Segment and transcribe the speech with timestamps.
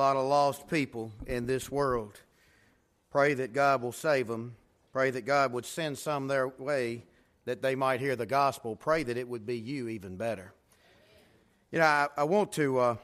[0.00, 2.18] Lot of lost people in this world.
[3.10, 4.56] Pray that God will save them.
[4.94, 7.04] Pray that God would send some their way
[7.44, 8.74] that they might hear the gospel.
[8.74, 10.54] Pray that it would be you even better.
[11.70, 12.96] You know, I, I want to uh,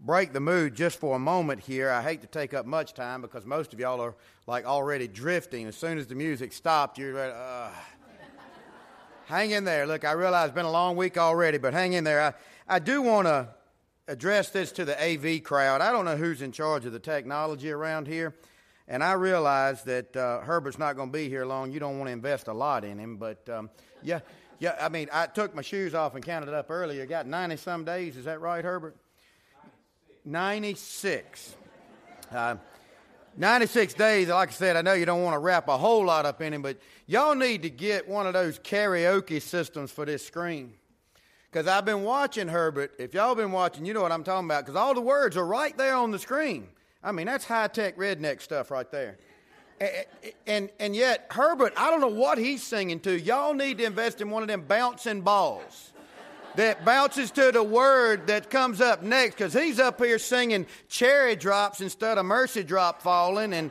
[0.00, 1.92] break the mood just for a moment here.
[1.92, 4.16] I hate to take up much time because most of y'all are
[4.48, 5.68] like already drifting.
[5.68, 7.34] As soon as the music stopped, you're ready.
[7.36, 7.68] Uh,
[9.26, 9.86] hang in there.
[9.86, 12.20] Look, I realize it's been a long week already, but hang in there.
[12.20, 12.34] I,
[12.66, 13.46] I do want to
[14.08, 15.80] address this to the AV crowd.
[15.80, 18.34] I don't know who's in charge of the technology around here.
[18.88, 21.70] And I realize that uh, Herbert's not going to be here long.
[21.70, 23.70] You don't want to invest a lot in him, but um,
[24.02, 24.20] yeah,
[24.58, 24.76] yeah.
[24.80, 27.06] I mean, I took my shoes off and counted it up earlier.
[27.06, 28.16] Got ninety some days.
[28.16, 28.96] Is that right, Herbert?
[30.24, 31.54] Ninety six.
[32.30, 32.56] Uh,
[33.36, 36.26] 96 days, like I said, I know you don't want to wrap a whole lot
[36.26, 40.26] up in him, but y'all need to get one of those karaoke systems for this
[40.26, 40.74] screen.
[41.52, 42.92] Because I've been watching Herbert.
[42.98, 45.44] If y'all been watching, you know what I'm talking about, because all the words are
[45.44, 46.66] right there on the screen.
[47.04, 49.18] I mean, that's high tech redneck stuff right there.
[49.78, 50.06] And,
[50.46, 53.20] and, and yet, Herbert, I don't know what he's singing to.
[53.20, 55.92] Y'all need to invest in one of them bouncing balls
[56.54, 61.36] that bounces to the word that comes up next because he's up here singing cherry
[61.36, 63.52] drops instead of mercy drop falling.
[63.52, 63.70] And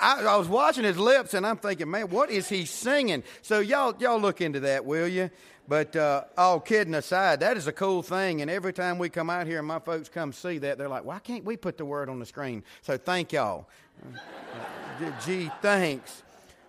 [0.00, 3.22] I, I, was watching his lips and I'm thinking, man, what is he singing?
[3.42, 5.30] So y'all, y'all look into that, will you?
[5.66, 8.42] But uh, all kidding aside, that is a cool thing.
[8.42, 11.04] And every time we come out here and my folks come see that, they're like,
[11.04, 12.62] why can't we put the word on the screen?
[12.82, 13.66] So thank y'all.
[15.24, 16.22] Gee, thanks.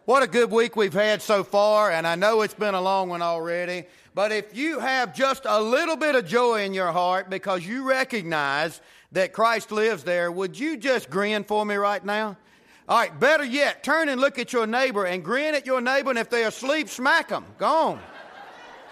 [0.05, 1.91] What a good week we've had so far.
[1.91, 3.83] And I know it's been a long one already.
[4.13, 7.83] But if you have just a little bit of joy in your heart because you
[7.83, 8.79] recognize
[9.11, 12.37] that Christ lives there, would you just grin for me right now?
[12.87, 16.11] All right, better yet, turn and look at your neighbor and grin at your neighbor,
[16.11, 17.43] and if they're asleep, smack them.
[17.57, 17.99] Go on.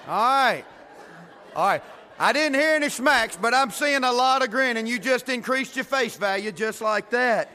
[0.08, 0.66] All right.
[1.56, 1.82] All right.
[2.20, 4.86] I didn't hear any smacks, but I'm seeing a lot of grinning.
[4.86, 7.50] You just increased your face value just like that.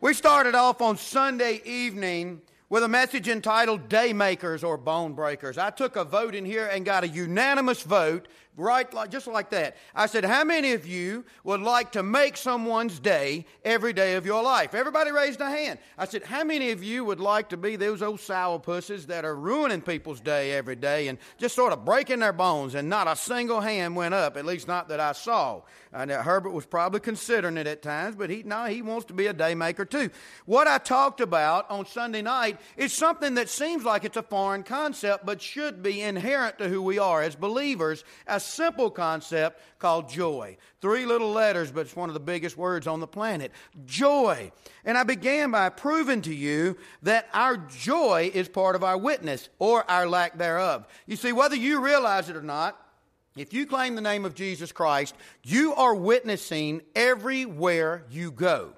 [0.00, 5.58] We started off on Sunday evening with a message entitled Daymakers or Bone Breakers.
[5.58, 9.50] I took a vote in here and got a unanimous vote right like, just like
[9.50, 9.76] that.
[9.94, 14.26] I said, How many of you would like to make someone's day every day of
[14.26, 14.74] your life?
[14.74, 15.78] Everybody raised a hand.
[15.98, 19.34] I said, How many of you would like to be those old sourpusses that are
[19.34, 22.74] ruining people's day every day and just sort of breaking their bones?
[22.74, 25.62] And not a single hand went up, at least not that I saw.
[25.92, 29.26] And Herbert was probably considering it at times, but he no, he wants to be
[29.26, 30.10] a day maker too.
[30.44, 34.64] What I talked about on Sunday night is something that seems like it's a foreign
[34.64, 40.08] concept, but should be inherent to who we are as believers, as simple concept called
[40.08, 40.56] joy.
[40.80, 43.52] Three little letters, but it's one of the biggest words on the planet.
[43.84, 44.52] Joy.
[44.84, 49.48] And I began by proving to you that our joy is part of our witness
[49.58, 50.86] or our lack thereof.
[51.06, 52.80] You see, whether you realize it or not,
[53.36, 58.74] if you claim the name of Jesus Christ, you are witnessing everywhere you go.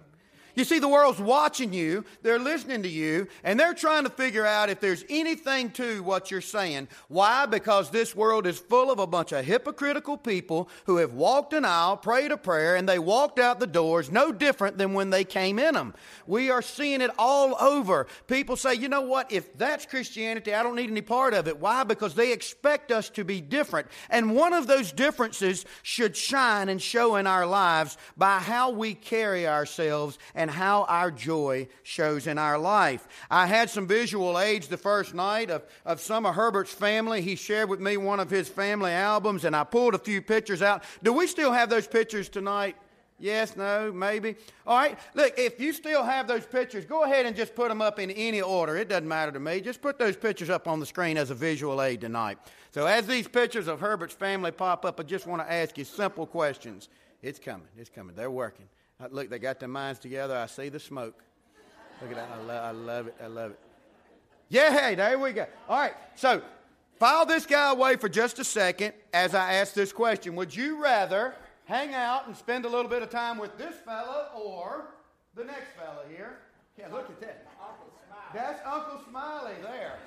[0.56, 4.46] You see, the world's watching you, they're listening to you, and they're trying to figure
[4.46, 6.88] out if there's anything to what you're saying.
[7.08, 7.44] Why?
[7.44, 11.66] Because this world is full of a bunch of hypocritical people who have walked an
[11.66, 15.24] aisle, prayed a prayer, and they walked out the doors no different than when they
[15.24, 15.94] came in them.
[16.26, 18.06] We are seeing it all over.
[18.26, 19.30] People say, you know what?
[19.30, 21.60] If that's Christianity, I don't need any part of it.
[21.60, 21.84] Why?
[21.84, 23.88] Because they expect us to be different.
[24.08, 28.94] And one of those differences should shine and show in our lives by how we
[28.94, 33.08] carry ourselves and and how our joy shows in our life.
[33.28, 37.20] I had some visual aids the first night of, of some of Herbert's family.
[37.20, 40.62] He shared with me one of his family albums, and I pulled a few pictures
[40.62, 40.84] out.
[41.02, 42.76] Do we still have those pictures tonight?
[43.18, 44.36] Yes, no, maybe.
[44.64, 44.96] All right.
[45.14, 48.12] Look, if you still have those pictures, go ahead and just put them up in
[48.12, 48.76] any order.
[48.76, 49.60] It doesn't matter to me.
[49.60, 52.38] Just put those pictures up on the screen as a visual aid tonight.
[52.70, 55.82] So, as these pictures of Herbert's family pop up, I just want to ask you
[55.82, 56.88] simple questions.
[57.20, 57.66] It's coming.
[57.76, 58.14] It's coming.
[58.14, 58.66] They're working.
[59.10, 60.36] Look, they got their minds together.
[60.36, 61.22] I see the smoke.
[62.00, 62.28] Look at that.
[62.32, 63.14] I, lo- I love it.
[63.22, 63.58] I love it.
[64.48, 65.46] Yeah, hey, there we go.
[65.68, 65.94] All right.
[66.14, 66.40] So,
[66.98, 70.36] file this guy away for just a second as I ask this question.
[70.36, 71.34] Would you rather
[71.64, 74.86] hang out and spend a little bit of time with this fella or
[75.34, 76.38] the next fella here?
[76.78, 77.46] Yeah, look at that.
[77.60, 78.22] Uncle Smiley.
[78.34, 79.98] That's Uncle Smiley there.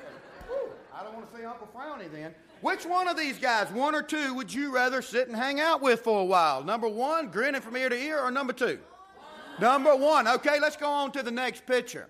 [0.47, 2.33] Whew, I don't want see Uncle Frowny then.
[2.61, 5.81] Which one of these guys, one or two, would you rather sit and hang out
[5.81, 6.63] with for a while?
[6.63, 8.79] Number one, grinning from ear to ear, or number two?
[9.59, 10.27] Number one.
[10.27, 12.09] Okay, let's go on to the next picture.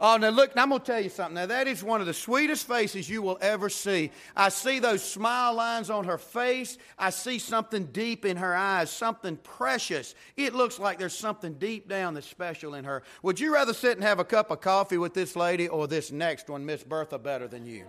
[0.00, 1.36] Oh, now look, I'm going to tell you something.
[1.36, 4.10] Now, that is one of the sweetest faces you will ever see.
[4.36, 6.78] I see those smile lines on her face.
[6.98, 10.14] I see something deep in her eyes, something precious.
[10.36, 13.04] It looks like there's something deep down that's special in her.
[13.22, 16.10] Would you rather sit and have a cup of coffee with this lady or this
[16.10, 17.84] next one, Miss Bertha, better than you?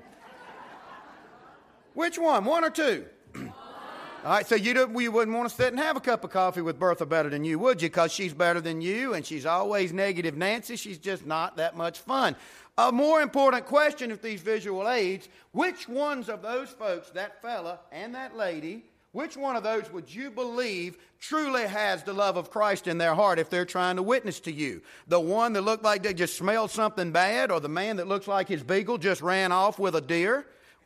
[1.96, 2.46] Which one?
[2.46, 3.06] One or two?
[3.36, 6.32] All right, so you, don't, you wouldn't want to sit and have a cup of
[6.32, 7.90] coffee with Bertha better than you, would you?
[7.90, 10.78] Because she's better than you and she's always negative Nancy.
[10.78, 12.36] She's just not that much fun.
[12.78, 17.80] A more important question with these visual aids which ones of those folks, that fella
[17.92, 22.50] and that lady, which one of those would you believe truly has the love of
[22.50, 24.82] Christ in their heart if they're trying to witness to you?
[25.08, 28.28] The one that looked like they just smelled something bad, or the man that looks
[28.28, 30.46] like his beagle just ran off with a deer?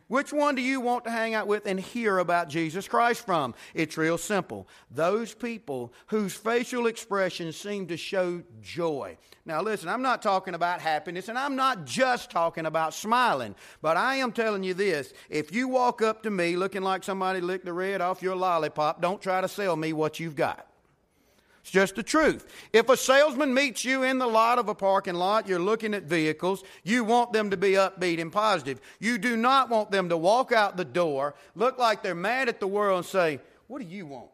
[0.10, 3.54] Which one do you want to hang out with and hear about Jesus Christ from?
[3.76, 4.68] It's real simple.
[4.90, 9.18] Those people whose facial expressions seem to show joy.
[9.46, 13.98] Now, listen, I'm not talking about happiness and I'm not just talking about smiling, but
[13.98, 15.14] I am telling you this.
[15.30, 19.04] If you walk up to me looking like somebody licked the red off your lollipop,
[19.04, 20.69] don't try to sell me what you've got.
[21.70, 22.48] It's just the truth.
[22.74, 26.02] If a salesman meets you in the lot of a parking lot, you're looking at
[26.02, 28.82] vehicles, you want them to be upbeat and positive.
[29.00, 32.60] You do not want them to walk out the door, look like they're mad at
[32.60, 34.32] the world, and say, What do you want?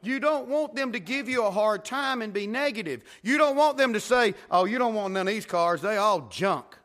[0.00, 3.02] You don't want them to give you a hard time and be negative.
[3.24, 5.96] You don't want them to say, Oh, you don't want none of these cars, they
[5.96, 6.78] all junk.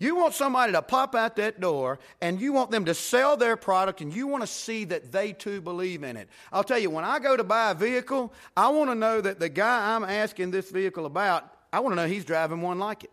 [0.00, 3.56] You want somebody to pop out that door and you want them to sell their
[3.56, 6.28] product and you want to see that they too believe in it.
[6.52, 9.40] I'll tell you, when I go to buy a vehicle, I want to know that
[9.40, 13.04] the guy I'm asking this vehicle about, I want to know he's driving one like
[13.04, 13.10] it.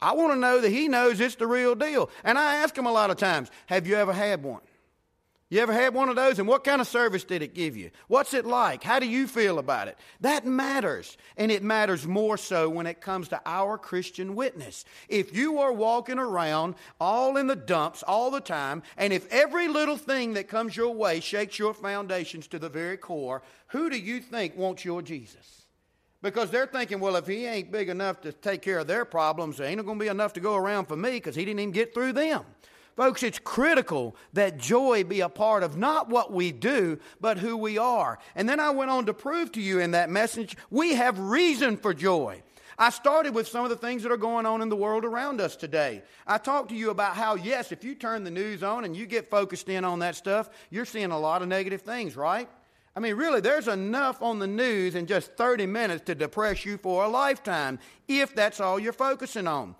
[0.00, 2.08] I want to know that he knows it's the real deal.
[2.24, 4.60] And I ask him a lot of times, Have you ever had one?
[5.52, 6.38] You ever had one of those?
[6.38, 7.90] And what kind of service did it give you?
[8.06, 8.84] What's it like?
[8.84, 9.98] How do you feel about it?
[10.20, 11.18] That matters.
[11.36, 14.84] And it matters more so when it comes to our Christian witness.
[15.08, 19.66] If you are walking around all in the dumps all the time, and if every
[19.66, 23.98] little thing that comes your way shakes your foundations to the very core, who do
[23.98, 25.66] you think wants your Jesus?
[26.22, 29.56] Because they're thinking, well, if he ain't big enough to take care of their problems,
[29.56, 31.72] there ain't going to be enough to go around for me because he didn't even
[31.72, 32.44] get through them.
[33.00, 37.56] Folks, it's critical that joy be a part of not what we do, but who
[37.56, 38.18] we are.
[38.36, 41.78] And then I went on to prove to you in that message we have reason
[41.78, 42.42] for joy.
[42.78, 45.40] I started with some of the things that are going on in the world around
[45.40, 46.02] us today.
[46.26, 49.06] I talked to you about how, yes, if you turn the news on and you
[49.06, 52.50] get focused in on that stuff, you're seeing a lot of negative things, right?
[52.94, 56.76] I mean, really, there's enough on the news in just 30 minutes to depress you
[56.76, 57.78] for a lifetime
[58.08, 59.74] if that's all you're focusing on.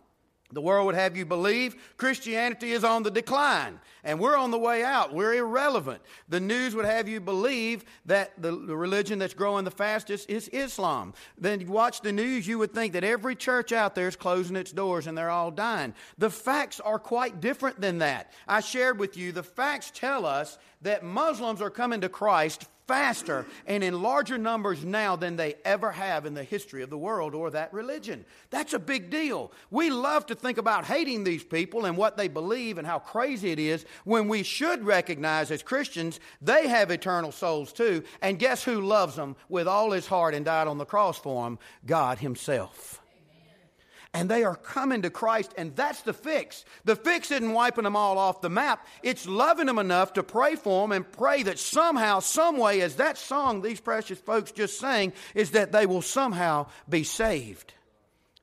[0.52, 4.58] The world would have you believe Christianity is on the decline and we're on the
[4.58, 5.14] way out.
[5.14, 6.02] We're irrelevant.
[6.28, 11.14] The news would have you believe that the, religion that's growing the fastest is Islam.
[11.38, 14.56] Then you watch the news, you would think that every church out there is closing
[14.56, 15.94] its doors and they're all dying.
[16.18, 18.32] The facts are quite different than that.
[18.48, 23.46] I shared with you, the facts tell us that Muslims are coming to Christ faster
[23.68, 27.36] and in larger numbers now than they ever have in the history of the world
[27.36, 28.24] or that religion.
[28.50, 29.52] That's a big deal.
[29.70, 33.52] We love to think about hating these people and what they believe and how crazy
[33.52, 38.02] it is when we should recognize as Christians they have eternal souls too.
[38.22, 41.44] And guess who loves them with all his heart and died on the cross for
[41.44, 41.60] them?
[41.86, 42.99] God Himself
[44.12, 46.64] and they are coming to Christ, and that's the fix.
[46.84, 50.56] The fix isn't wiping them all off the map, it's loving them enough to pray
[50.56, 54.80] for them and pray that somehow, some way, as that song these precious folks just
[54.80, 57.74] sang, is that they will somehow be saved.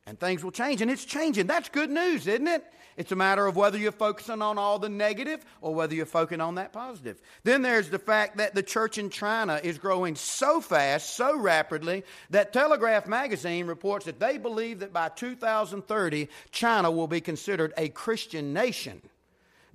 [0.06, 1.48] And things will change, and it's changing.
[1.48, 2.64] That's good news, isn't it?
[2.98, 6.42] It's a matter of whether you're focusing on all the negative or whether you're focusing
[6.42, 7.22] on that positive.
[7.44, 12.04] Then there's the fact that the church in China is growing so fast, so rapidly,
[12.32, 17.90] that Telegraph magazine reports that they believe that by 2030, China will be considered a
[17.90, 19.02] Christian nation.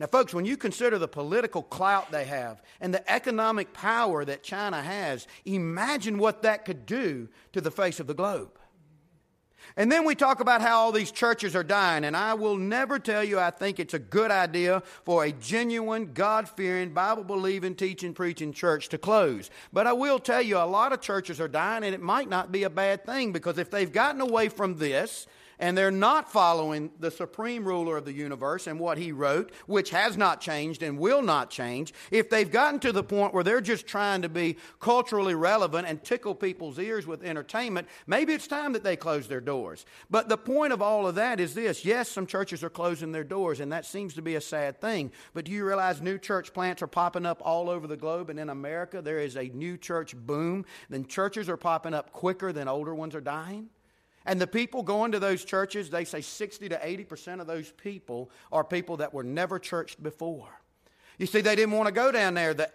[0.01, 4.43] Now, folks, when you consider the political clout they have and the economic power that
[4.43, 8.59] China has, imagine what that could do to the face of the globe.
[9.77, 12.05] And then we talk about how all these churches are dying.
[12.05, 16.13] And I will never tell you I think it's a good idea for a genuine,
[16.13, 19.51] God fearing, Bible believing, teaching, preaching church to close.
[19.73, 22.53] But I will tell you a lot of churches are dying, and it might not
[22.53, 25.27] be a bad thing because if they've gotten away from this,
[25.63, 29.91] and they're not following the supreme ruler of the universe and what he wrote, which
[29.91, 33.61] has not changed and will not change, if they've gotten to the point where they're
[33.61, 38.73] just trying to be culturally relevant and tickle people's ears with entertainment, maybe it's time
[38.73, 39.87] that they close their doors.
[40.11, 43.23] But the point of all of that is this yes, some churches are closing their
[43.23, 45.13] doors, and that seems to be a sad thing.
[45.33, 48.31] But do you realize new church plants are popping up all over the globe?
[48.31, 50.65] And in America, there is a new church boom.
[50.91, 53.69] Then churches are popping up quicker than older ones are dying.
[54.27, 58.31] And the people going to those churches, they say 60 to 80% of those people
[58.51, 60.61] are people that were never churched before.
[61.19, 62.71] You see, they didn't want to go down there, the,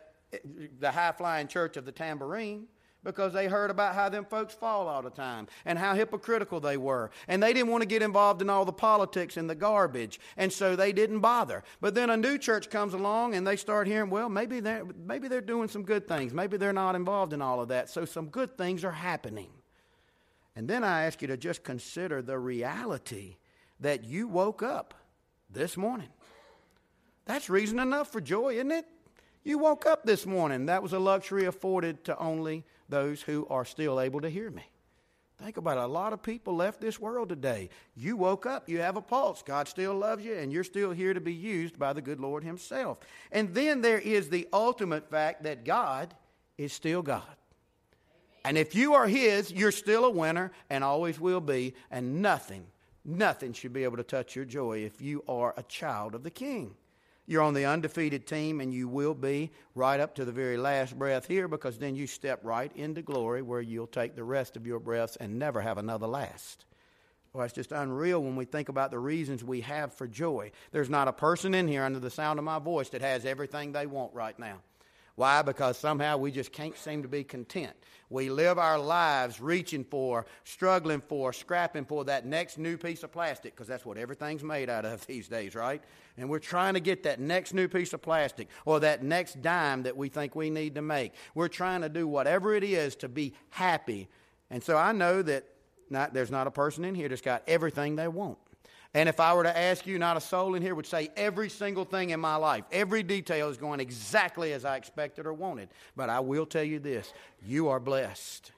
[0.80, 2.68] the high flying church of the tambourine.
[3.04, 6.76] because they heard about how them folks fall all the time and how hypocritical they
[6.76, 7.10] were.
[7.28, 10.52] And they didn't want to get involved in all the politics and the garbage, and
[10.52, 11.64] so they didn't bother.
[11.80, 15.30] But then a new church comes along and they start hearing, well, maybe they're, maybe
[15.30, 16.34] they're doing some good things.
[16.34, 17.90] Maybe they're not involved in all of that.
[17.90, 19.50] So some good things are happening.
[20.58, 23.36] And then I ask you to just consider the reality
[23.80, 24.96] that you woke up
[25.52, 26.10] this morning.
[27.26, 28.88] That's reason enough for joy, isn't it?
[29.44, 30.66] You woke up this morning.
[30.66, 34.64] That was a luxury afforded to only those who are still able to hear me.
[35.38, 35.84] Think about it.
[35.84, 37.70] A lot of people left this world today.
[37.96, 39.44] You woke up, you have a pulse.
[39.44, 42.44] God still loves you, and you're still here to be used by the good Lord
[42.44, 42.98] Himself.
[43.32, 46.16] And then there is the ultimate fact that God
[46.58, 47.22] is still God.
[48.46, 52.66] And if you are His, you're still a winner and always will be, and nothing,
[53.04, 56.32] nothing should be able to touch your joy if you are a child of the
[56.32, 56.76] King.
[57.30, 60.98] You're on the undefeated team, and you will be right up to the very last
[60.98, 64.66] breath here because then you step right into glory where you'll take the rest of
[64.66, 66.64] your breaths and never have another last.
[67.34, 70.52] Well, it's just unreal when we think about the reasons we have for joy.
[70.72, 73.74] There's not a person in here under the sound of my voice that has everything
[73.74, 74.60] they want right now.
[75.18, 75.42] Why?
[75.42, 77.74] Because somehow we just can't seem to be content.
[78.08, 83.12] We live our lives reaching for, struggling for, scrapping for that next new piece of
[83.12, 85.82] plastic, because that's what everything's made out of these days, right?
[86.18, 89.82] And we're trying to get that next new piece of plastic or that next dime
[89.84, 91.14] that we think we need to make.
[91.34, 94.10] We're trying to do whatever it is to be happy.
[94.52, 95.46] And so I know that
[95.90, 98.38] not, there's not a person in here that's got everything they want.
[98.94, 101.50] And if I were to ask you, not a soul in here would say every
[101.50, 105.70] single thing in my life, every detail is going exactly as I expected or wanted.
[105.96, 107.14] But I will tell you this
[107.46, 108.52] you are blessed.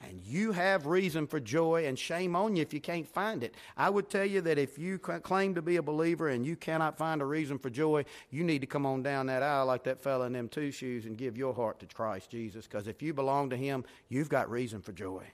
[0.00, 3.56] And you have reason for joy, and shame on you if you can't find it.
[3.76, 6.96] I would tell you that if you claim to be a believer and you cannot
[6.96, 10.00] find a reason for joy, you need to come on down that aisle like that
[10.00, 12.66] fella in them two shoes and give your heart to Christ Jesus.
[12.66, 15.24] Because if you belong to Him, you've got reason for joy.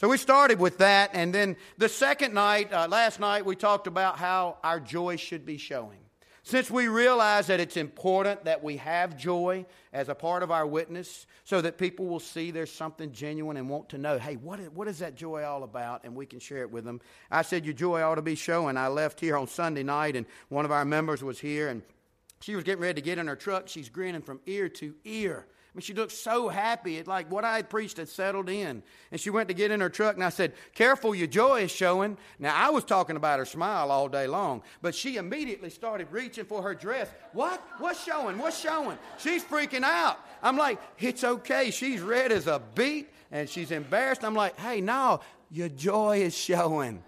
[0.00, 3.86] So we started with that, and then the second night, uh, last night, we talked
[3.86, 5.98] about how our joy should be showing.
[6.42, 10.66] Since we realize that it's important that we have joy as a part of our
[10.66, 14.58] witness so that people will see there's something genuine and want to know, hey, what
[14.58, 16.04] is, what is that joy all about?
[16.04, 17.02] And we can share it with them.
[17.30, 18.78] I said, your joy ought to be showing.
[18.78, 21.82] I left here on Sunday night, and one of our members was here, and
[22.40, 23.68] she was getting ready to get in her truck.
[23.68, 26.96] She's grinning from ear to ear I mean, she looked so happy.
[26.96, 28.82] It like what I had preached had settled in.
[29.12, 31.70] And she went to get in her truck, and I said, Careful, your joy is
[31.70, 32.16] showing.
[32.40, 36.44] Now, I was talking about her smile all day long, but she immediately started reaching
[36.44, 37.08] for her dress.
[37.34, 37.62] What?
[37.78, 38.36] What's showing?
[38.38, 38.98] What's showing?
[39.18, 40.18] She's freaking out.
[40.42, 41.70] I'm like, It's okay.
[41.70, 44.24] She's red as a beet, and she's embarrassed.
[44.24, 45.20] I'm like, Hey, no,
[45.52, 47.04] your joy is showing.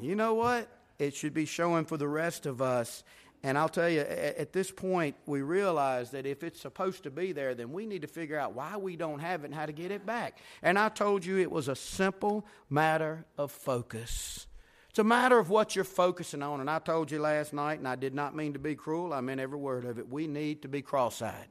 [0.00, 0.66] You know what?
[0.98, 3.04] It should be showing for the rest of us.
[3.42, 7.30] And I'll tell you, at this point, we realize that if it's supposed to be
[7.30, 9.72] there, then we need to figure out why we don't have it and how to
[9.72, 10.38] get it back.
[10.60, 14.48] And I told you it was a simple matter of focus.
[14.90, 16.60] It's a matter of what you're focusing on.
[16.60, 19.20] And I told you last night, and I did not mean to be cruel, I
[19.20, 20.08] meant every word of it.
[20.08, 21.46] We need to be cross eyed.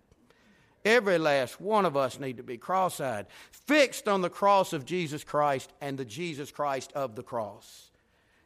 [0.84, 4.86] Every last one of us need to be cross eyed, fixed on the cross of
[4.86, 7.87] Jesus Christ and the Jesus Christ of the cross.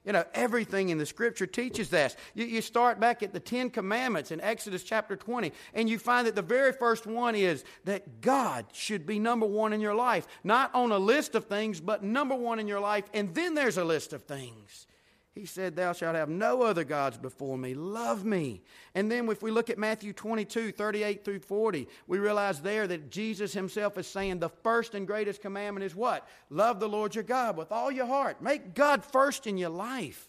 [0.05, 2.15] You know, everything in the scripture teaches that.
[2.33, 6.25] You, you, start back at the Ten Commandments in Exodus chapter 20, and you find
[6.25, 10.25] that the very first one is that God should be number one in your life.
[10.43, 13.05] Not on a list of things, but number one in your life.
[13.13, 14.87] And then there's a list of things.
[15.33, 17.73] He said, Thou shalt have no other gods before me.
[17.73, 18.61] Love me.
[18.95, 23.09] And then if we look at Matthew 22, 38 through 40, we realize there that
[23.09, 26.27] Jesus himself is saying the first and greatest commandment is what?
[26.49, 28.41] Love the Lord your God with all your heart.
[28.41, 30.27] Make God first in your life.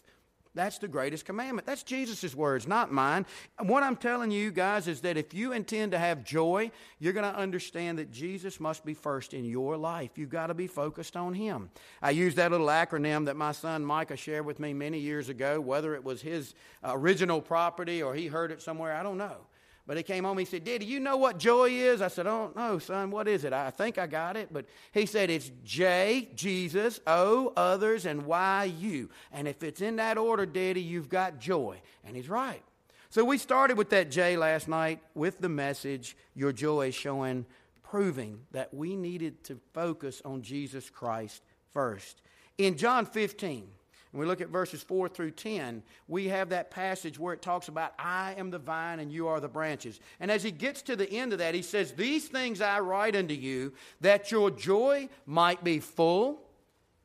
[0.55, 1.65] That's the greatest commandment.
[1.65, 3.25] That's Jesus' words, not mine.
[3.59, 7.31] what I'm telling you guys is that if you intend to have joy, you're going
[7.31, 10.11] to understand that Jesus must be first in your life.
[10.15, 11.71] You've got to be focused on Him.
[12.03, 15.59] I used that little acronym that my son Micah shared with me many years ago,
[15.59, 19.37] whether it was his uh, original property or he heard it somewhere, I don't know.
[19.85, 22.01] But he came home, and he said, Daddy, you know what joy is?
[22.01, 23.51] I said, Oh, no, son, what is it?
[23.51, 24.47] I think I got it.
[24.51, 29.09] But he said, It's J, Jesus, O, others, and Y, you.
[29.31, 31.81] And if it's in that order, Daddy, you've got joy.
[32.05, 32.63] And he's right.
[33.09, 37.45] So we started with that J last night with the message, Your joy showing,
[37.83, 41.43] proving that we needed to focus on Jesus Christ
[41.73, 42.21] first.
[42.57, 43.67] In John 15,
[44.13, 47.67] and we look at verses 4 through 10, we have that passage where it talks
[47.67, 49.99] about, I am the vine and you are the branches.
[50.19, 53.15] And as he gets to the end of that, he says, These things I write
[53.15, 56.43] unto you, that your joy might be full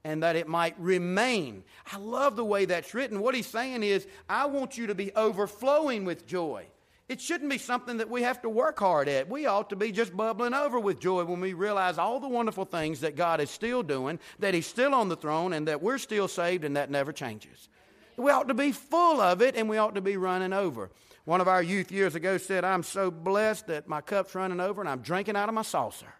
[0.05, 1.65] and that it might remain.
[1.91, 3.21] I love the way that's written.
[3.21, 6.67] What he's saying is, I want you to be overflowing with joy.
[7.09, 9.31] It shouldn't be something that we have to work hard at.
[9.31, 12.67] We ought to be just bubbling over with joy when we realize all the wonderful
[12.67, 15.99] things that God is still doing, that He's still on the throne, and that we're
[15.99, 17.71] still saved, and that never changes.
[18.19, 20.91] We ought to be full of it, and we ought to be running over.
[21.25, 24.81] One of our youth years ago said, I'm so blessed that my cup's running over
[24.81, 26.15] and I'm drinking out of my saucer.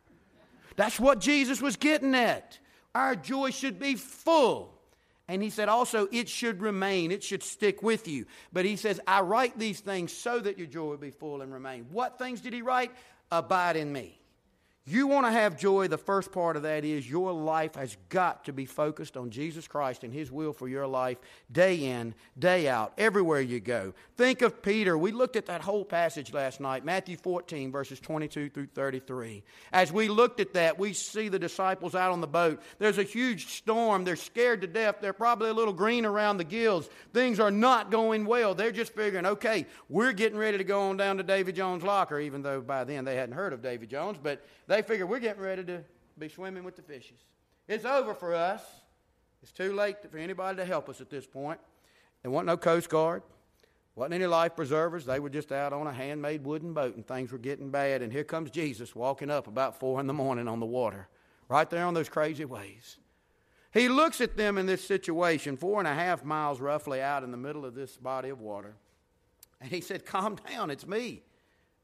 [0.77, 2.59] That's what Jesus was getting at.
[2.95, 4.78] Our joy should be full.
[5.29, 8.25] And he said also, it should remain, it should stick with you.
[8.53, 11.87] But he says, I write these things so that your joy be full and remain.
[11.91, 12.93] What things did he write?
[13.31, 14.18] Abide in me.
[14.91, 18.47] You want to have joy, the first part of that is your life has got
[18.47, 21.19] to be focused on Jesus Christ and His will for your life
[21.53, 23.93] day in, day out, everywhere you go.
[24.17, 24.97] Think of Peter.
[24.97, 29.43] We looked at that whole passage last night, Matthew 14, verses 22 through 33.
[29.75, 32.63] As we looked at that, we see the disciples out on the boat.
[32.79, 34.05] There's a huge storm.
[34.05, 34.97] They're scared to death.
[35.03, 36.89] They're probably a little green around the gills.
[37.13, 38.55] Things are not going well.
[38.55, 42.19] They're just figuring, okay, we're getting ready to go on down to Davy Jones' locker,
[42.19, 45.43] even though by then they hadn't heard of Davy Jones, but they figure we're getting
[45.43, 45.85] ready to
[46.19, 47.19] be swimming with the fishes.
[47.67, 48.63] It's over for us.
[49.43, 51.61] It's too late for anybody to help us at this point.
[52.23, 53.23] There wasn't no Coast Guard,
[53.95, 55.05] wasn't any life preservers.
[55.05, 58.03] They were just out on a handmade wooden boat, and things were getting bad.
[58.03, 61.09] And here comes Jesus walking up about four in the morning on the water,
[61.49, 62.99] right there on those crazy waves.
[63.73, 67.31] He looks at them in this situation, four and a half miles roughly out in
[67.31, 68.75] the middle of this body of water,
[69.61, 71.23] and he said, Calm down, it's me.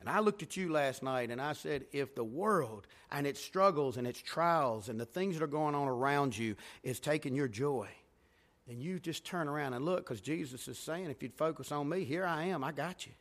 [0.05, 3.41] And I looked at you last night and I said, if the world and its
[3.41, 7.35] struggles and its trials and the things that are going on around you is taking
[7.35, 7.89] your joy,
[8.69, 11.89] then you just turn around and look because Jesus is saying, if you'd focus on
[11.89, 13.13] me, here I am, I got you.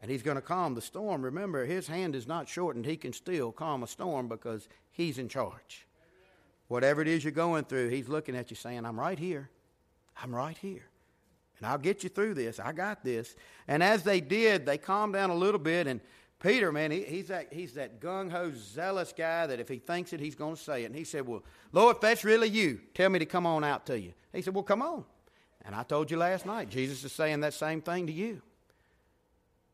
[0.00, 1.20] And he's going to calm the storm.
[1.20, 2.86] Remember, his hand is not shortened.
[2.86, 5.86] He can still calm a storm because he's in charge.
[6.68, 9.50] Whatever it is you're going through, he's looking at you saying, I'm right here.
[10.16, 10.86] I'm right here.
[11.58, 12.58] And I'll get you through this.
[12.58, 13.34] I got this.
[13.68, 15.86] And as they did, they calmed down a little bit.
[15.86, 16.00] And
[16.40, 20.12] Peter, man, he, he's that, he's that gung ho, zealous guy that if he thinks
[20.12, 20.86] it, he's going to say it.
[20.86, 23.86] And he said, Well, Lord, if that's really you, tell me to come on out
[23.86, 24.12] to you.
[24.32, 25.04] He said, Well, come on.
[25.64, 28.42] And I told you last night, Jesus is saying that same thing to you.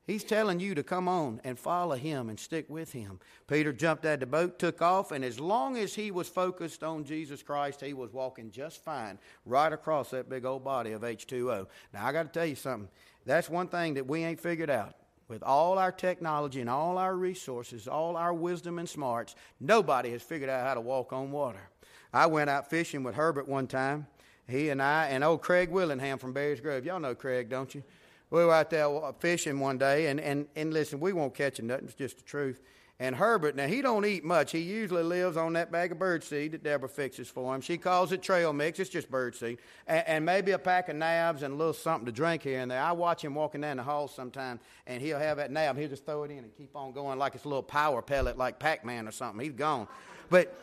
[0.06, 3.20] He's telling you to come on and follow him and stick with him.
[3.46, 6.82] Peter jumped out of the boat, took off, and as long as he was focused
[6.82, 11.02] on Jesus Christ, he was walking just fine right across that big old body of
[11.02, 11.66] H2O.
[11.92, 12.88] Now, I got to tell you something.
[13.24, 14.94] That's one thing that we ain't figured out.
[15.28, 20.22] With all our technology and all our resources, all our wisdom and smarts, nobody has
[20.22, 21.70] figured out how to walk on water.
[22.12, 24.08] I went out fishing with Herbert one time.
[24.48, 26.84] He and I, and old Craig Willingham from Berry's Grove.
[26.84, 27.84] Y'all know Craig, don't you?
[28.30, 31.60] We were out there uh, fishing one day, and, and, and listen, we won't catch
[31.60, 31.86] nothing.
[31.86, 32.60] It's just the truth.
[33.00, 34.52] And Herbert, now he don't eat much.
[34.52, 37.62] He usually lives on that bag of bird seed that Deborah fixes for him.
[37.62, 38.78] She calls it trail mix.
[38.78, 39.58] It's just bird seed.
[39.86, 42.70] And, and maybe a pack of nabs and a little something to drink here and
[42.70, 42.82] there.
[42.82, 45.78] I watch him walking down the hall sometime, and he'll have that nab.
[45.78, 48.36] He'll just throw it in and keep on going like it's a little power pellet
[48.36, 49.42] like Pac-Man or something.
[49.42, 49.88] He's gone.
[50.28, 50.54] But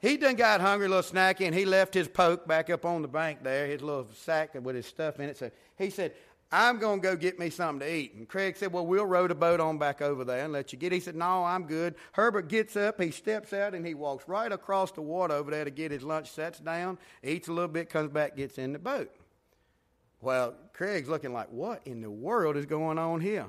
[0.00, 3.02] he done got hungry, a little snacky, and he left his poke back up on
[3.02, 5.36] the bank there, his little sack with his stuff in it.
[5.36, 6.12] So he said,
[6.52, 8.14] I'm going to go get me something to eat.
[8.14, 10.78] And Craig said, Well, we'll row the boat on back over there and let you
[10.78, 10.92] get.
[10.92, 11.96] He said, No, I'm good.
[12.12, 15.64] Herbert gets up, he steps out, and he walks right across the water over there
[15.64, 18.78] to get his lunch, sets down, eats a little bit, comes back, gets in the
[18.78, 19.10] boat.
[20.20, 23.46] Well, Craig's looking like, What in the world is going on here?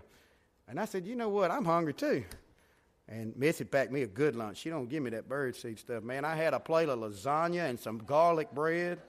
[0.68, 1.52] And I said, You know what?
[1.52, 2.24] I'm hungry too.
[3.08, 4.58] And Missy packed me a good lunch.
[4.58, 6.26] She don't give me that bird seed stuff, man.
[6.26, 9.00] I had a plate of lasagna and some garlic bread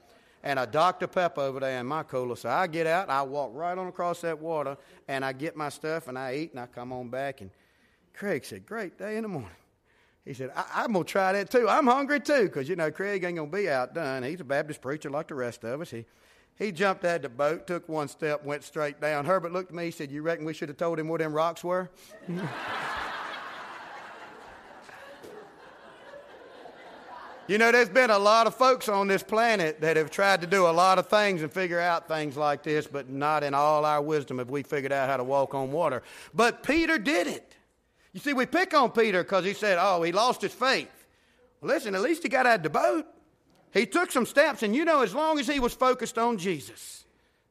[0.43, 1.07] and a Dr.
[1.07, 2.37] Pepper over there in my cooler.
[2.37, 4.77] So I get out, I walk right on across that water,
[5.09, 7.41] and I get my stuff, and I eat, and I come on back.
[7.41, 7.51] And
[8.15, 9.51] Craig said, Great day in the morning.
[10.25, 11.69] He said, I- am going to try that too.
[11.69, 14.23] I'm hungry too, because, you know, Craig ain't going to be outdone.
[14.23, 15.91] He's a Baptist preacher like the rest of us.
[15.91, 16.05] He,
[16.59, 19.25] he jumped out of the boat, took one step, went straight down.
[19.25, 21.33] Herbert looked at me, he said, You reckon we should have told him where them
[21.33, 21.91] rocks were?
[27.49, 30.47] You know, there's been a lot of folks on this planet that have tried to
[30.47, 33.87] do a lot of things and figure out things like this, but not in all
[33.87, 36.03] our wisdom have we figured out how to walk on water.
[36.35, 37.57] But Peter did it.
[38.13, 40.91] You see, we pick on Peter because he said, oh, he lost his faith.
[41.63, 43.07] Well, listen, at least he got out of the boat.
[43.73, 47.05] He took some steps, and you know, as long as he was focused on Jesus,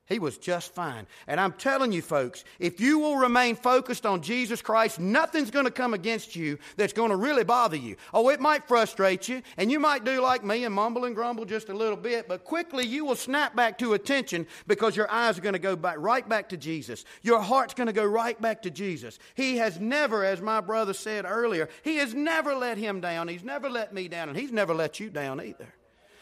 [0.08, 1.06] he was just fine.
[1.28, 5.66] And I'm telling you, folks, if you will remain focused on Jesus Christ, nothing's going
[5.66, 7.98] to come against you that's going to really bother you.
[8.14, 11.46] Oh, it might frustrate you, and you might do like me and mumble and grumble
[11.46, 15.38] just a little bit, but quickly you will snap back to attention because your eyes
[15.38, 17.04] are going to go back, right back to Jesus.
[17.22, 19.20] Your heart's going to go right back to Jesus.
[19.36, 23.28] He has never, as my brother said earlier, he has never let him down.
[23.28, 25.68] He's never let me down, and he's never let you down either.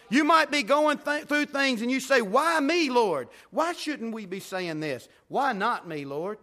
[0.10, 3.28] You might be going th- through things and you say, Why me, Lord?
[3.52, 5.08] Why shouldn't we be saying this?
[5.28, 6.38] Why not me, Lord?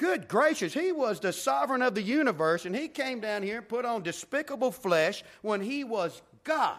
[0.00, 3.68] good gracious, he was the sovereign of the universe, and he came down here and
[3.68, 6.78] put on despicable flesh when he was God.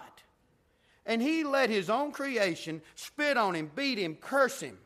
[1.06, 4.80] And he let his own creation spit on him, beat him, curse him,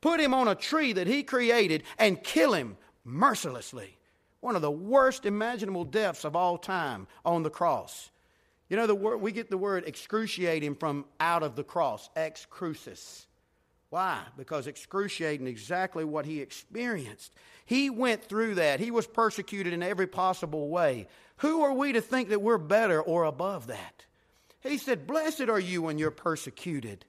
[0.00, 3.98] put him on a tree that he created, and kill him mercilessly.
[4.40, 8.10] One of the worst imaginable deaths of all time on the cross.
[8.68, 12.46] You know, the word, we get the word excruciating from out of the cross, ex
[12.48, 13.26] crucis.
[13.90, 14.20] Why?
[14.36, 17.32] Because excruciating exactly what he experienced.
[17.66, 18.80] He went through that.
[18.80, 21.06] He was persecuted in every possible way.
[21.38, 24.04] Who are we to think that we're better or above that?
[24.62, 27.04] He said, Blessed are you when you're persecuted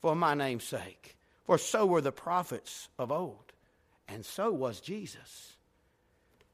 [0.00, 3.52] for my name's sake, for so were the prophets of old,
[4.06, 5.54] and so was Jesus.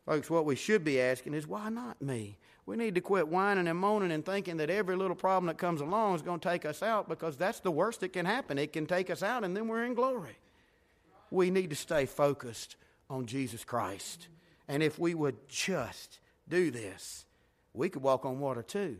[0.06, 2.36] Folks, what we should be asking is, why not me?
[2.66, 5.80] We need to quit whining and moaning and thinking that every little problem that comes
[5.80, 8.58] along is going to take us out because that's the worst that can happen.
[8.58, 10.38] It can take us out and then we're in glory.
[11.30, 12.76] We need to stay focused
[13.10, 14.28] on Jesus Christ.
[14.66, 17.26] And if we would just do this,
[17.74, 18.98] we could walk on water too.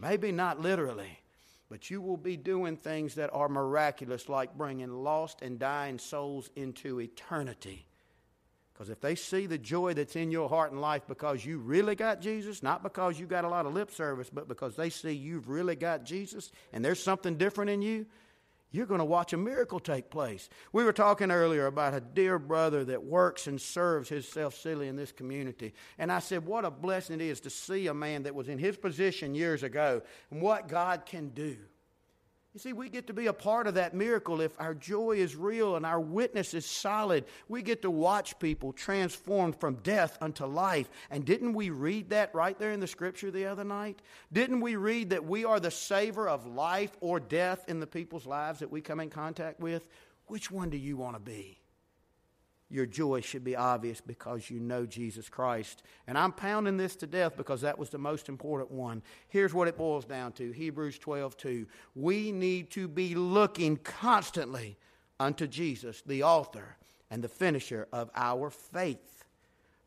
[0.00, 1.20] Maybe not literally,
[1.68, 6.48] but you will be doing things that are miraculous, like bringing lost and dying souls
[6.56, 7.86] into eternity.
[8.74, 11.94] Because if they see the joy that's in your heart and life because you really
[11.94, 15.12] got Jesus, not because you got a lot of lip service, but because they see
[15.12, 18.04] you've really got Jesus and there's something different in you,
[18.72, 20.48] you're going to watch a miracle take place.
[20.72, 24.96] We were talking earlier about a dear brother that works and serves himself silly in
[24.96, 25.72] this community.
[25.96, 28.58] And I said, what a blessing it is to see a man that was in
[28.58, 31.56] his position years ago and what God can do.
[32.54, 35.34] You see, we get to be a part of that miracle if our joy is
[35.34, 37.24] real and our witness is solid.
[37.48, 40.88] We get to watch people transformed from death unto life.
[41.10, 44.02] And didn't we read that right there in the scripture the other night?
[44.32, 48.24] Didn't we read that we are the savor of life or death in the people's
[48.24, 49.88] lives that we come in contact with?
[50.28, 51.58] Which one do you want to be?
[52.74, 55.84] Your joy should be obvious because you know Jesus Christ.
[56.08, 59.00] And I'm pounding this to death because that was the most important one.
[59.28, 61.66] Here's what it boils down to Hebrews 12 2.
[61.94, 64.76] We need to be looking constantly
[65.20, 66.76] unto Jesus, the author
[67.10, 69.24] and the finisher of our faith.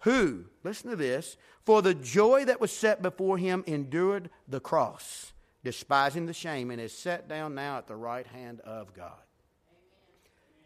[0.01, 5.33] Who, listen to this, for the joy that was set before him endured the cross,
[5.63, 9.26] despising the shame, and is set down now at the right hand of God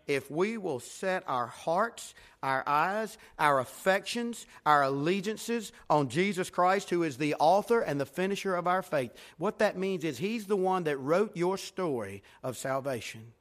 [0.07, 6.89] if we will set our hearts, our eyes, our affections, our allegiances on Jesus Christ,
[6.89, 9.11] who is the author and the finisher of our faith.
[9.37, 13.33] What that means is He's the one that wrote your story of salvation.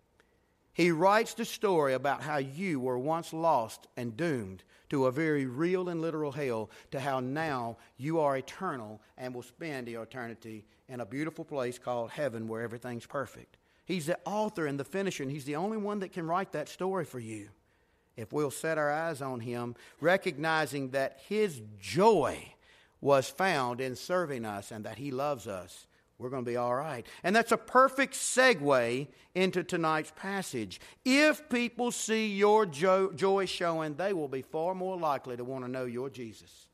[0.72, 5.46] He writes the story about how you were once lost and doomed to a very
[5.46, 11.00] real and literal hell, to how now you are eternal and will spend eternity in
[11.00, 13.56] a beautiful place called heaven where everything's perfect.
[13.90, 16.68] He's the author and the finisher, and He's the only one that can write that
[16.68, 17.48] story for you.
[18.16, 22.54] If we'll set our eyes on Him, recognizing that His joy
[23.00, 26.74] was found in serving us and that He loves us, we're going to be all
[26.74, 27.04] right.
[27.24, 30.80] And that's a perfect segue into tonight's passage.
[31.04, 35.64] If people see your jo- joy showing, they will be far more likely to want
[35.64, 36.68] to know your Jesus.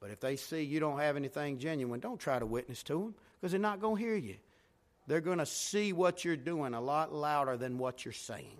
[0.00, 3.14] But if they see you don't have anything genuine, don't try to witness to them
[3.40, 4.36] because they're not going to hear you
[5.10, 8.56] they're going to see what you're doing a lot louder than what you're saying.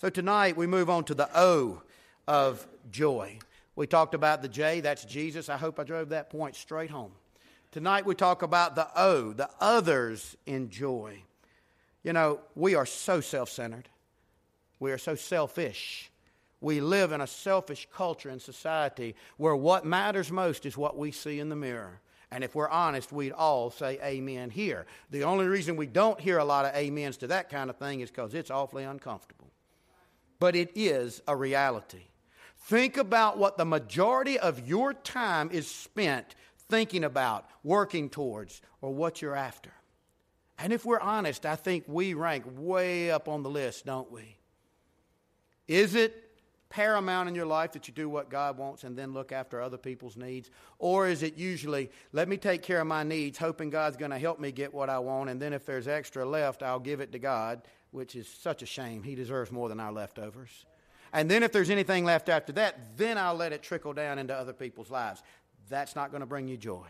[0.00, 1.82] So tonight we move on to the O
[2.28, 3.40] of joy.
[3.74, 5.48] We talked about the J, that's Jesus.
[5.48, 7.10] I hope I drove that point straight home.
[7.72, 11.20] Tonight we talk about the O, the others in joy.
[12.04, 13.88] You know, we are so self centered,
[14.78, 16.12] we are so selfish.
[16.60, 21.10] We live in a selfish culture and society where what matters most is what we
[21.10, 22.00] see in the mirror.
[22.30, 24.86] And if we're honest, we'd all say amen here.
[25.10, 28.00] The only reason we don't hear a lot of amens to that kind of thing
[28.00, 29.50] is because it's awfully uncomfortable.
[30.38, 32.02] But it is a reality.
[32.64, 36.34] Think about what the majority of your time is spent
[36.68, 39.72] thinking about, working towards, or what you're after.
[40.58, 44.36] And if we're honest, I think we rank way up on the list, don't we?
[45.66, 46.27] Is it
[46.70, 49.78] paramount in your life that you do what God wants and then look after other
[49.78, 50.50] people's needs?
[50.78, 54.18] Or is it usually, let me take care of my needs, hoping God's going to
[54.18, 57.12] help me get what I want, and then if there's extra left, I'll give it
[57.12, 59.02] to God, which is such a shame.
[59.02, 60.66] He deserves more than our leftovers.
[61.12, 64.34] And then if there's anything left after that, then I'll let it trickle down into
[64.34, 65.22] other people's lives.
[65.70, 66.86] That's not going to bring you joy.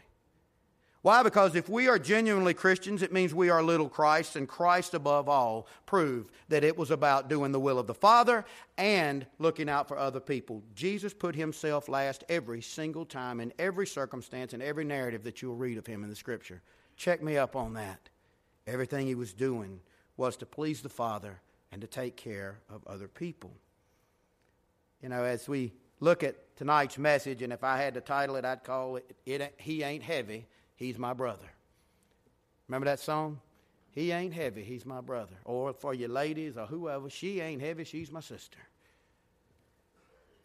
[1.03, 1.23] Why?
[1.23, 5.29] Because if we are genuinely Christians, it means we are little Christ, and Christ above
[5.29, 8.45] all proved that it was about doing the will of the Father
[8.77, 10.63] and looking out for other people.
[10.75, 15.55] Jesus put himself last every single time in every circumstance and every narrative that you'll
[15.55, 16.63] read of him in the Scripture.
[16.97, 18.09] Check me up on that.
[18.67, 19.81] Everything he was doing
[20.17, 23.53] was to please the Father and to take care of other people.
[25.01, 28.45] You know, as we look at tonight's message, and if I had to title it,
[28.45, 30.47] I'd call it, it He Ain't Heavy,
[30.79, 31.51] He's My Brother.
[32.69, 33.41] Remember that song?
[33.91, 35.35] He ain't heavy, he's my brother.
[35.45, 38.59] Or for you ladies or whoever, she ain't heavy, she's my sister.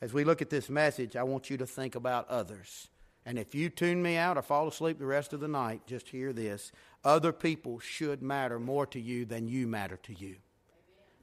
[0.02, 2.88] As we look at this message, I want you to think about others.
[3.26, 6.10] And if you tune me out or fall asleep the rest of the night, just
[6.10, 6.72] hear this.
[7.04, 10.38] Other people should matter more to you than you matter to you.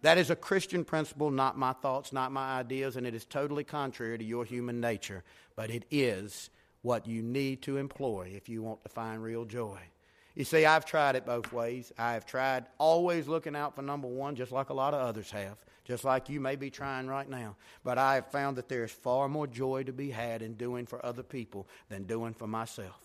[0.02, 3.64] That is a Christian principle, not my thoughts, not my ideas, and it is totally
[3.64, 5.24] contrary to your human nature.
[5.56, 6.48] But it is
[6.82, 9.78] what you need to employ if you want to find real joy.
[10.34, 11.92] You see, I've tried it both ways.
[11.98, 15.30] I have tried always looking out for number one, just like a lot of others
[15.32, 17.56] have, just like you may be trying right now.
[17.82, 20.86] But I have found that there is far more joy to be had in doing
[20.86, 23.00] for other people than doing for myself.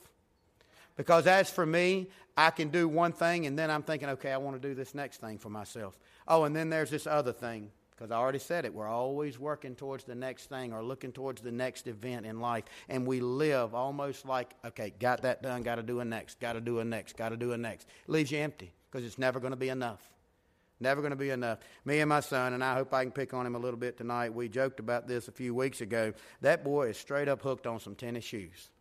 [0.96, 2.08] Because as for me,
[2.38, 4.96] I can do one thing and then I'm thinking, okay, I want to do this
[4.96, 5.98] next thing for myself.
[6.28, 8.74] Oh, and then there's this other thing because I already said it.
[8.74, 12.66] We're always working towards the next thing or looking towards the next event in life.
[12.90, 16.54] And we live almost like, okay, got that done, got to do a next, got
[16.54, 17.88] to do a next, got to do a next.
[18.08, 20.10] Leaves you empty because it's never going to be enough.
[20.80, 21.60] Never going to be enough.
[21.86, 23.98] Me and my son, and I hope I can pick on him a little bit
[23.98, 24.34] tonight.
[24.34, 26.14] We joked about this a few weeks ago.
[26.42, 28.72] That boy is straight up hooked on some tennis shoes.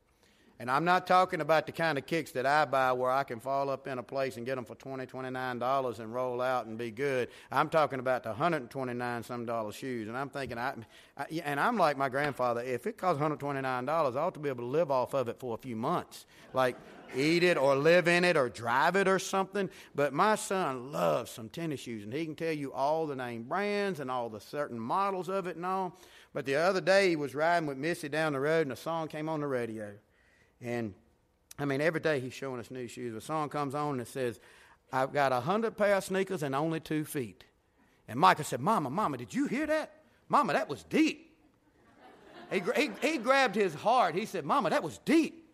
[0.61, 3.41] And I'm not talking about the kind of kicks that I buy where I can
[3.41, 6.79] fall up in a place and get them for $20, $29 and roll out and
[6.79, 7.29] be good.
[7.51, 10.07] I'm talking about the 129 some dollar shoes.
[10.07, 10.75] And I'm thinking, I,
[11.19, 14.65] I, and I'm like my grandfather, if it costs $129, I ought to be able
[14.65, 16.25] to live off of it for a few months.
[16.53, 16.77] Like,
[17.17, 19.69] eat it or live in it or drive it or something.
[19.95, 23.43] But my son loves some tennis shoes, and he can tell you all the name
[23.43, 25.99] brands and all the certain models of it and all.
[26.33, 29.09] But the other day, he was riding with Missy down the road, and a song
[29.09, 29.93] came on the radio.
[30.65, 30.95] And
[31.59, 33.15] I mean, every day he's showing us new shoes.
[33.15, 34.41] A song comes on that says,
[34.93, 37.45] I've got a hundred pair of sneakers and only two feet.
[38.09, 39.93] And Micah said, Mama, Mama, did you hear that?
[40.29, 41.37] Mama, that was deep.
[42.51, 44.15] he, he, he grabbed his heart.
[44.15, 45.49] He said, Mama, that was deep.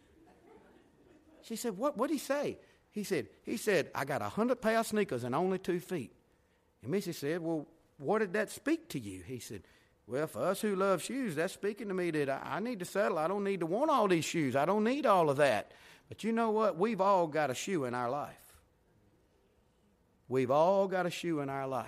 [1.43, 2.59] She said, What did he say?
[2.93, 6.13] He said, he said, I got a hundred pair of sneakers and only two feet.
[6.83, 7.67] And Missy said, Well,
[7.99, 9.23] what did that speak to you?
[9.25, 9.63] He said,
[10.11, 13.17] well, for us who love shoes, that's speaking to me that I, need to settle.
[13.17, 14.57] I don't need to want all these shoes.
[14.57, 15.71] I don't need all of that.
[16.09, 16.77] But you know what?
[16.77, 18.35] We've all got a shoe in our life.
[20.29, 21.87] We've all got a shoe in our life.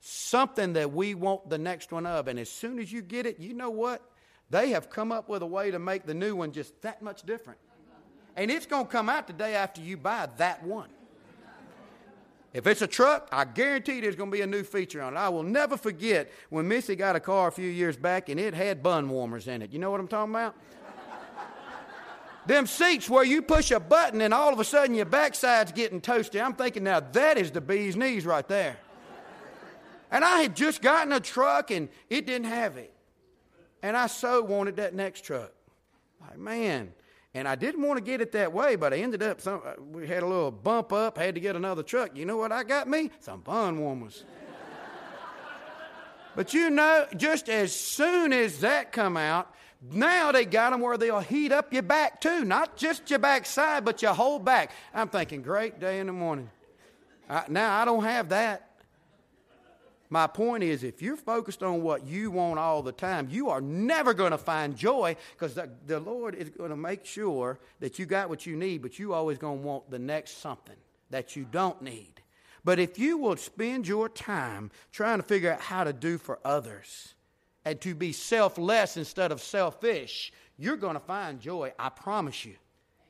[0.00, 2.28] Something that we want the next one of.
[2.28, 4.00] And as soon as you get it, you know what?
[4.48, 7.24] They have come up with a way to make the new one just that much
[7.24, 7.58] different.
[8.36, 10.88] And it's going to come out the day after you buy that one.
[12.54, 15.16] If it's a truck, I guarantee there's going to be a new feature on it.
[15.16, 18.54] I will never forget when Missy got a car a few years back and it
[18.54, 19.72] had bun warmers in it.
[19.72, 20.54] You know what I'm talking about?
[22.46, 26.00] Them seats where you push a button and all of a sudden your backside's getting
[26.00, 26.40] toasty.
[26.40, 28.76] I'm thinking, now that is the bee's knees right there.
[30.12, 32.92] And I had just gotten a truck and it didn't have it.
[33.82, 35.52] And I so wanted that next truck.
[36.20, 36.92] Like, man,
[37.34, 39.72] and I didn't want to get it that way, but I ended up, some, uh,
[39.92, 42.16] we had a little bump up, had to get another truck.
[42.16, 43.10] You know what I got me?
[43.18, 44.22] Some bun warmers.
[46.36, 49.52] but you know, just as soon as that come out,
[49.90, 53.84] now they got them where they'll heat up your back too, not just your backside,
[53.84, 54.70] but your whole back.
[54.94, 56.50] I'm thinking, great day in the morning.
[57.28, 58.70] I, now I don't have that.
[60.10, 63.60] My point is, if you're focused on what you want all the time, you are
[63.60, 67.98] never going to find joy because the, the Lord is going to make sure that
[67.98, 70.76] you got what you need, but you always going to want the next something
[71.10, 72.20] that you don't need.
[72.64, 76.38] But if you will spend your time trying to figure out how to do for
[76.44, 77.14] others
[77.64, 81.72] and to be selfless instead of selfish, you're going to find joy.
[81.78, 82.54] I promise you.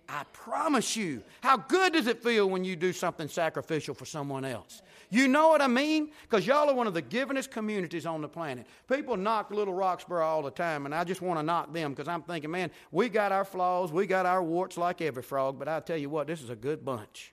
[0.08, 1.22] I promise you.
[1.40, 4.82] How good does it feel when you do something sacrificial for someone else?
[5.10, 6.10] You know what I mean?
[6.22, 8.66] Because y'all are one of the givingest communities on the planet.
[8.88, 12.08] People knock Little Roxboro all the time, and I just want to knock them because
[12.08, 15.68] I'm thinking, man, we got our flaws, we got our warts like every frog, but
[15.68, 17.32] I tell you what, this is a good bunch.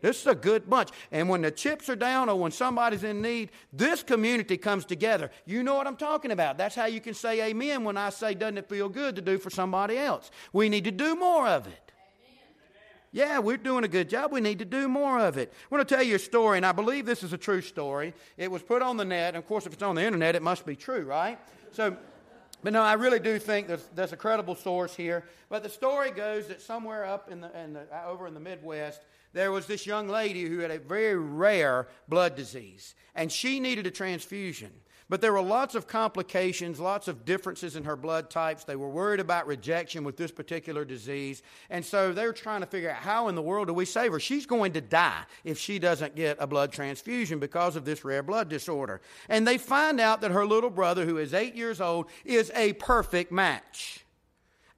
[0.00, 0.88] This is a good bunch.
[1.12, 5.30] And when the chips are down or when somebody's in need, this community comes together.
[5.46, 6.58] You know what I'm talking about.
[6.58, 9.38] That's how you can say amen when I say, doesn't it feel good to do
[9.38, 10.32] for somebody else?
[10.52, 11.81] We need to do more of it.
[13.14, 14.32] Yeah, we're doing a good job.
[14.32, 15.52] We need to do more of it.
[15.52, 18.14] I want to tell you a story, and I believe this is a true story.
[18.38, 20.42] It was put on the net, and of course, if it's on the internet, it
[20.42, 21.38] must be true, right?
[21.72, 21.94] So,
[22.62, 25.24] but no, I really do think there's, there's a credible source here.
[25.50, 28.40] But the story goes that somewhere up in the, in the uh, over in the
[28.40, 29.02] Midwest,
[29.34, 33.86] there was this young lady who had a very rare blood disease, and she needed
[33.86, 34.70] a transfusion.
[35.12, 38.64] But there were lots of complications, lots of differences in her blood types.
[38.64, 41.42] They were worried about rejection with this particular disease.
[41.68, 44.12] And so they were trying to figure out how in the world do we save
[44.12, 44.18] her?
[44.18, 48.22] She's going to die if she doesn't get a blood transfusion because of this rare
[48.22, 49.02] blood disorder.
[49.28, 52.72] And they find out that her little brother, who is eight years old, is a
[52.72, 54.01] perfect match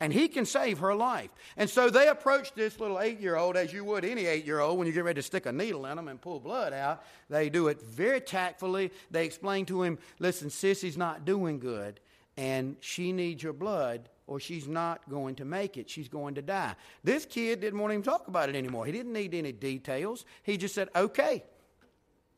[0.05, 1.31] and he can save her life.
[1.57, 4.61] And so they approached this little eight year old as you would any eight year
[4.61, 7.03] old when you get ready to stick a needle in them and pull blood out.
[7.31, 8.93] They do it very tactfully.
[9.11, 12.01] They explain to him, listen, Sissy's not doing good,
[12.37, 14.11] and she needs your blood.
[14.27, 15.89] Or she's not going to make it.
[15.89, 16.75] She's going to die.
[17.03, 18.87] This kid didn't want to even talk about it anymore.
[18.87, 20.25] He didn't need any details.
[20.43, 21.45] He just said, okay.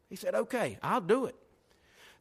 [0.08, 1.36] He said, okay, I'll do it.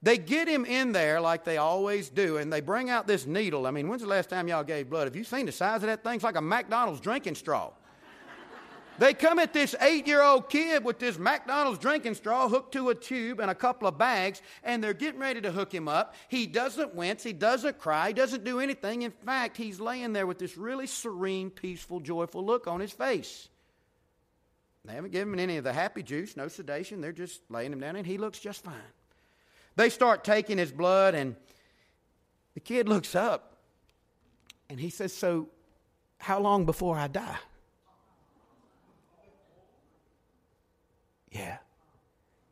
[0.05, 3.65] They get him in there like they always do, and they bring out this needle.
[3.65, 5.05] I mean, when's the last time y'all gave blood?
[5.05, 6.13] Have you seen the size of that thing?
[6.13, 7.71] It's like a McDonald's drinking straw.
[8.99, 12.89] they come at this eight year old kid with this McDonald's drinking straw hooked to
[12.89, 16.13] a tube and a couple of bags, and they're getting ready to hook him up.
[16.27, 19.01] He doesn't wince, he doesn't cry, he doesn't do anything.
[19.01, 23.49] In fact, he's laying there with this really serene, peaceful, joyful look on his face.
[24.83, 27.01] They haven't given him any of the happy juice, no sedation.
[27.01, 28.75] They're just laying him down, and he looks just fine.
[29.75, 31.35] They start taking his blood, and
[32.53, 33.55] the kid looks up
[34.69, 35.49] and he says, So,
[36.17, 37.37] how long before I die?
[41.31, 41.57] Yeah.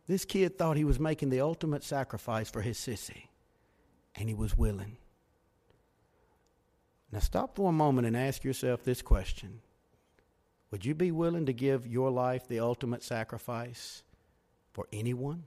[0.07, 3.27] This kid thought he was making the ultimate sacrifice for his sissy,
[4.15, 4.97] and he was willing.
[7.11, 9.61] Now, stop for a moment and ask yourself this question
[10.71, 14.03] Would you be willing to give your life the ultimate sacrifice
[14.73, 15.43] for anyone?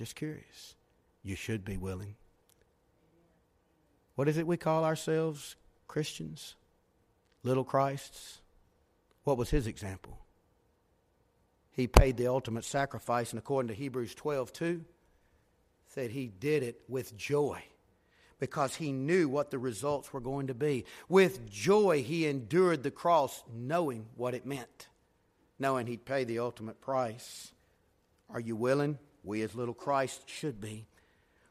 [0.00, 0.76] Just curious.
[1.22, 2.14] You should be willing.
[4.14, 5.56] What is it we call ourselves?
[5.88, 6.54] Christians?
[7.42, 8.40] Little Christs?
[9.24, 10.18] What was his example?
[11.72, 14.84] He paid the ultimate sacrifice, and according to Hebrews 12 2,
[15.88, 17.62] said he did it with joy
[18.38, 20.86] because he knew what the results were going to be.
[21.10, 24.88] With joy, he endured the cross, knowing what it meant,
[25.58, 27.52] knowing he'd pay the ultimate price.
[28.30, 28.98] Are you willing?
[29.24, 30.86] We as little Christ should be.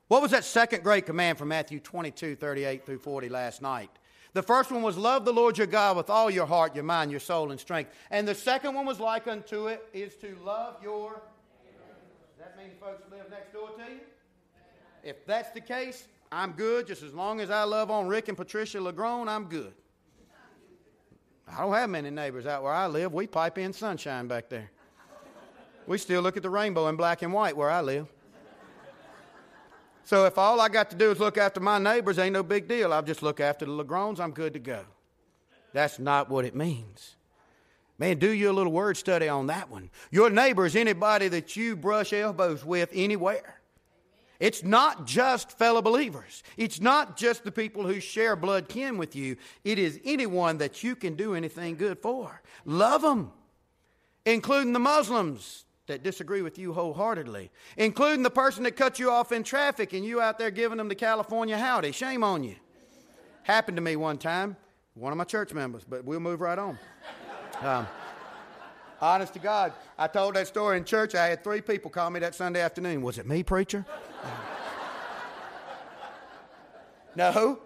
[0.08, 3.92] What was that second great command from Matthew 22, 38 through 40 last night?
[4.34, 7.12] The first one was love the Lord your God with all your heart, your mind,
[7.12, 7.92] your soul, and strength.
[8.12, 11.22] And the second one was like unto it is to love your.
[12.38, 14.00] Does that mean folks live next door to you?
[15.04, 16.88] If that's the case, I'm good.
[16.88, 19.74] Just as long as I love on Rick and Patricia Lagrone, I'm good.
[21.52, 23.14] I don't have many neighbors out where I live.
[23.14, 24.70] We pipe in sunshine back there.
[25.90, 28.06] We still look at the rainbow in black and white where I live.
[30.04, 32.68] So if all I got to do is look after my neighbors, ain't no big
[32.68, 32.94] deal.
[32.94, 34.84] I'll just look after the Lagrones, I'm good to go.
[35.74, 37.16] That's not what it means.
[37.98, 39.90] Man, do you a little word study on that one.
[40.12, 43.60] Your neighbor is anybody that you brush elbows with anywhere.
[44.40, 46.44] It's not just fellow believers.
[46.56, 49.38] It's not just the people who share blood kin with you.
[49.64, 52.44] It is anyone that you can do anything good for.
[52.64, 53.32] Love them,
[54.24, 59.32] including the Muslims, that disagree with you wholeheartedly, including the person that cut you off
[59.32, 61.92] in traffic and you out there giving them the California howdy.
[61.92, 62.56] Shame on you.
[63.44, 64.56] Happened to me one time,
[64.94, 66.80] one of my church members, but we'll move right on.
[67.62, 67.88] Um,
[69.02, 71.16] honest to God, I told that story in church.
[71.16, 73.02] I had three people call me that Sunday afternoon.
[73.02, 73.86] Was it me, preacher?
[77.16, 77.60] no.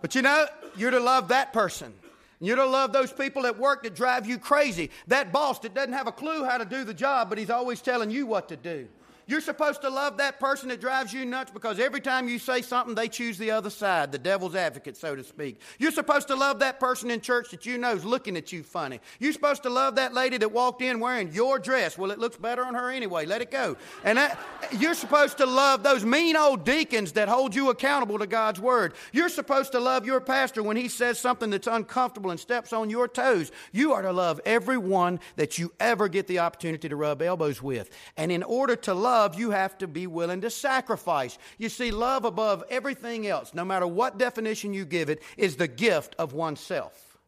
[0.00, 0.46] But you know,
[0.76, 1.94] you're to love that person.
[2.40, 4.90] You don't love those people at work that drive you crazy.
[5.06, 7.82] That boss that doesn't have a clue how to do the job, but he's always
[7.82, 8.88] telling you what to do.
[9.30, 12.62] You're supposed to love that person that drives you nuts because every time you say
[12.62, 15.60] something, they choose the other side, the devil's advocate, so to speak.
[15.78, 18.64] You're supposed to love that person in church that you know is looking at you
[18.64, 18.98] funny.
[19.20, 21.96] You're supposed to love that lady that walked in wearing your dress.
[21.96, 23.24] Well, it looks better on her anyway.
[23.24, 23.76] Let it go.
[24.02, 24.36] And that,
[24.76, 28.94] you're supposed to love those mean old deacons that hold you accountable to God's word.
[29.12, 32.90] You're supposed to love your pastor when he says something that's uncomfortable and steps on
[32.90, 33.52] your toes.
[33.70, 37.90] You are to love everyone that you ever get the opportunity to rub elbows with.
[38.16, 41.36] And in order to love, love, you have to be willing to sacrifice.
[41.58, 45.68] You see, love above everything else, no matter what definition you give it, is the
[45.68, 47.18] gift of oneself.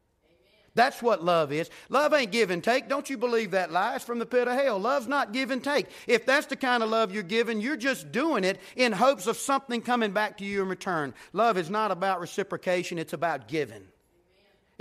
[0.74, 1.68] That's what love is.
[1.90, 2.88] Love ain't give and take.
[2.88, 3.96] Don't you believe that lie?
[3.96, 4.78] It's from the pit of hell.
[4.78, 5.86] Love's not give and take.
[6.06, 9.36] If that's the kind of love you're giving, you're just doing it in hopes of
[9.36, 11.12] something coming back to you in return.
[11.34, 13.82] Love is not about reciprocation, it's about giving.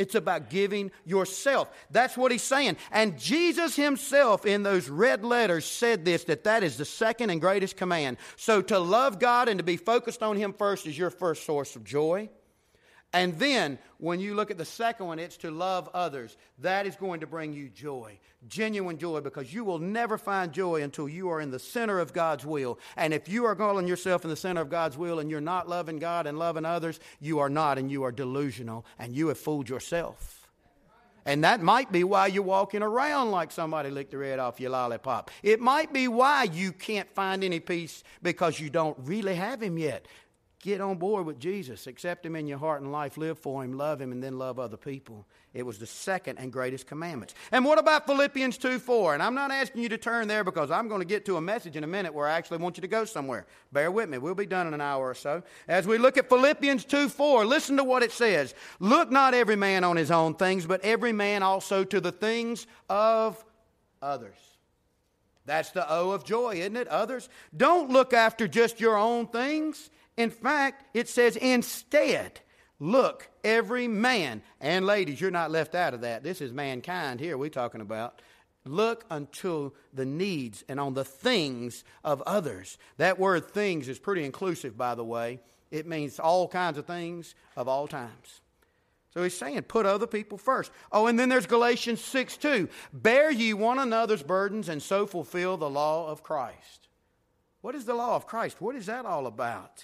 [0.01, 1.69] It's about giving yourself.
[1.91, 2.77] That's what he's saying.
[2.91, 7.39] And Jesus himself in those red letters said this that that is the second and
[7.39, 8.17] greatest command.
[8.35, 11.75] So to love God and to be focused on him first is your first source
[11.75, 12.29] of joy.
[13.14, 16.38] And then, when you look at the second one, it's to love others.
[16.59, 20.82] That is going to bring you joy, genuine joy, because you will never find joy
[20.82, 22.80] until you are in the center of God's will.
[22.95, 25.68] And if you are calling yourself in the center of God's will and you're not
[25.68, 29.38] loving God and loving others, you are not, and you are delusional, and you have
[29.38, 30.47] fooled yourself.
[31.26, 34.72] And that might be why you're walking around like somebody licked the red off your
[34.72, 35.30] lollipop.
[35.43, 39.78] It might be why you can't find any peace because you don't really have Him
[39.78, 40.07] yet.
[40.62, 41.88] Get on board with Jesus.
[41.88, 43.18] Accept Him in your heart and life.
[43.18, 43.74] Live for Him.
[43.74, 45.26] Love Him and then love other people.
[45.55, 47.34] It was the second and greatest commandment.
[47.51, 49.16] And what about Philippians 2 4?
[49.16, 51.41] And I'm not asking you to turn there because I'm going to get to a
[51.41, 53.47] message in a minute where I actually want you to go somewhere.
[53.72, 54.20] Bear with me.
[54.20, 55.41] We'll be done in an hour or so.
[55.68, 58.53] As we look at Philippians 2 4, listen to what it says.
[58.80, 62.68] Look not every man on his own things, but every man also to the things
[62.88, 63.43] of
[63.99, 64.38] others.
[65.45, 66.88] That's the O of joy, isn't it?
[66.88, 67.28] Others.
[67.55, 69.89] Don't look after just your own things.
[70.18, 72.41] In fact, it says instead,
[72.80, 76.24] look, every man, and ladies, you're not left out of that.
[76.24, 78.22] This is mankind here we're talking about.
[78.66, 82.78] Look unto the needs and on the things of others.
[82.97, 85.39] That word things is pretty inclusive, by the way.
[85.72, 88.41] It means all kinds of things of all times.
[89.14, 90.72] So he's saying, put other people first.
[90.91, 92.70] Oh, and then there's Galatians 6 2.
[92.93, 96.88] Bear ye one another's burdens and so fulfill the law of Christ.
[97.62, 98.62] What is the law of Christ?
[98.62, 99.84] What is that all about?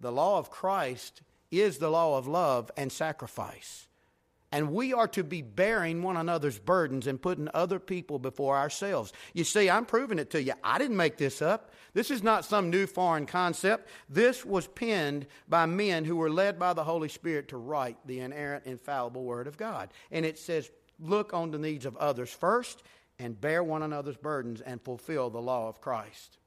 [0.00, 3.86] The law of Christ is the law of love and sacrifice.
[4.52, 9.12] And we are to be bearing one another's burdens and putting other people before ourselves.
[9.32, 10.54] You see, I'm proving it to you.
[10.64, 11.70] I didn't make this up.
[11.94, 13.88] This is not some new foreign concept.
[14.08, 18.20] This was penned by men who were led by the Holy Spirit to write the
[18.20, 19.92] inerrant, infallible Word of God.
[20.10, 22.82] And it says, look on the needs of others first
[23.20, 26.38] and bear one another's burdens and fulfill the law of Christ.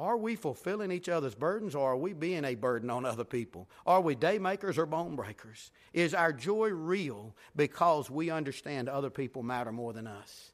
[0.00, 3.68] Are we fulfilling each other's burdens or are we being a burden on other people?
[3.86, 5.70] Are we day makers or bone breakers?
[5.92, 10.52] Is our joy real because we understand other people matter more than us?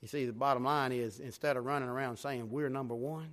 [0.00, 3.32] You see, the bottom line is instead of running around saying we're number one,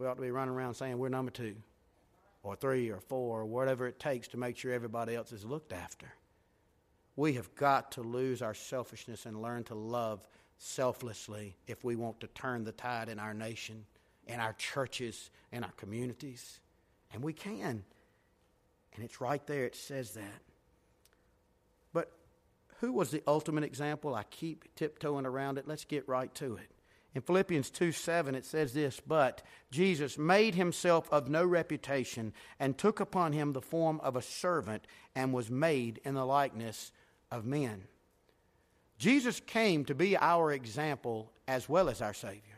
[0.00, 1.54] we ought to be running around saying we're number two
[2.42, 5.72] or three or four or whatever it takes to make sure everybody else is looked
[5.72, 6.12] after.
[7.14, 12.18] We have got to lose our selfishness and learn to love selflessly if we want
[12.18, 13.86] to turn the tide in our nation
[14.28, 16.60] in our churches, in our communities.
[17.12, 17.84] And we can.
[18.94, 20.42] And it's right there, it says that.
[21.92, 22.12] But
[22.80, 24.14] who was the ultimate example?
[24.14, 25.66] I keep tiptoeing around it.
[25.66, 26.70] Let's get right to it.
[27.14, 32.76] In Philippians 2 7, it says this But Jesus made himself of no reputation and
[32.76, 36.92] took upon him the form of a servant and was made in the likeness
[37.30, 37.84] of men.
[38.98, 42.57] Jesus came to be our example as well as our Savior.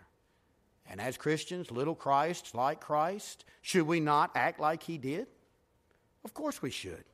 [0.90, 5.28] And as Christians, little Christ, like Christ, should we not act like he did?
[6.24, 7.04] Of course we should.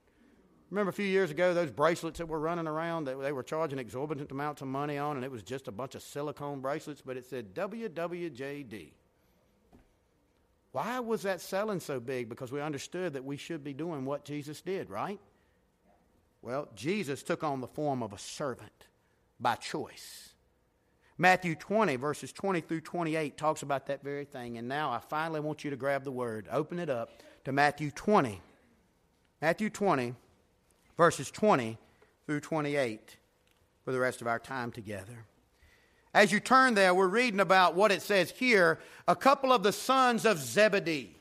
[0.70, 3.78] Remember a few years ago, those bracelets that were running around that they were charging
[3.78, 7.18] exorbitant amounts of money on, and it was just a bunch of silicone bracelets, but
[7.18, 8.92] it said WWJD.
[10.72, 12.28] Why was that selling so big?
[12.28, 15.20] Because we understood that we should be doing what Jesus did, right?
[16.42, 18.86] Well, Jesus took on the form of a servant
[19.38, 20.32] by choice.
[21.18, 24.58] Matthew 20, verses 20 through 28, talks about that very thing.
[24.58, 27.90] And now I finally want you to grab the word, open it up to Matthew
[27.90, 28.40] 20.
[29.40, 30.14] Matthew 20,
[30.96, 31.78] verses 20
[32.26, 33.16] through 28
[33.84, 35.24] for the rest of our time together.
[36.12, 39.72] As you turn there, we're reading about what it says here a couple of the
[39.72, 41.14] sons of Zebedee.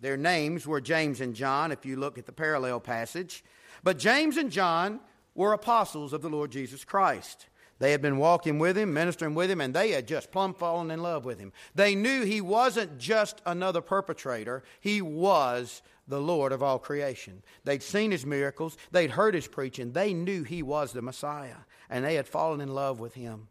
[0.00, 3.42] Their names were James and John, if you look at the parallel passage.
[3.82, 5.00] But James and John
[5.34, 7.46] were apostles of the Lord Jesus Christ.
[7.78, 10.90] They had been walking with him, ministering with him, and they had just plumb fallen
[10.90, 11.52] in love with him.
[11.74, 17.42] They knew he wasn't just another perpetrator, he was the Lord of all creation.
[17.64, 21.56] They'd seen his miracles, they'd heard his preaching, they knew he was the Messiah,
[21.90, 23.48] and they had fallen in love with him,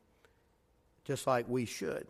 [1.04, 2.08] just like we should.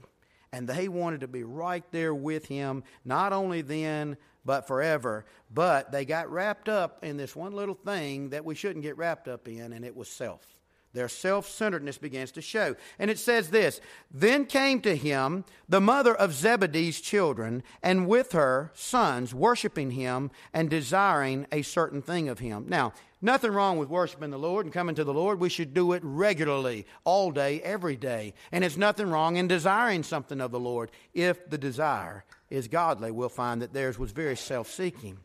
[0.52, 5.26] And they wanted to be right there with him, not only then, but forever.
[5.52, 9.28] But they got wrapped up in this one little thing that we shouldn't get wrapped
[9.28, 10.53] up in, and it was self.
[10.94, 12.76] Their self centeredness begins to show.
[13.00, 13.82] And it says this
[14.12, 20.30] Then came to him the mother of Zebedee's children, and with her sons, worshiping him
[20.54, 22.66] and desiring a certain thing of him.
[22.68, 25.40] Now, nothing wrong with worshiping the Lord and coming to the Lord.
[25.40, 28.36] We should do it regularly, all day, every day.
[28.52, 30.92] And it's nothing wrong in desiring something of the Lord.
[31.16, 35.18] If the desire is godly, we'll find that theirs was very self seeking.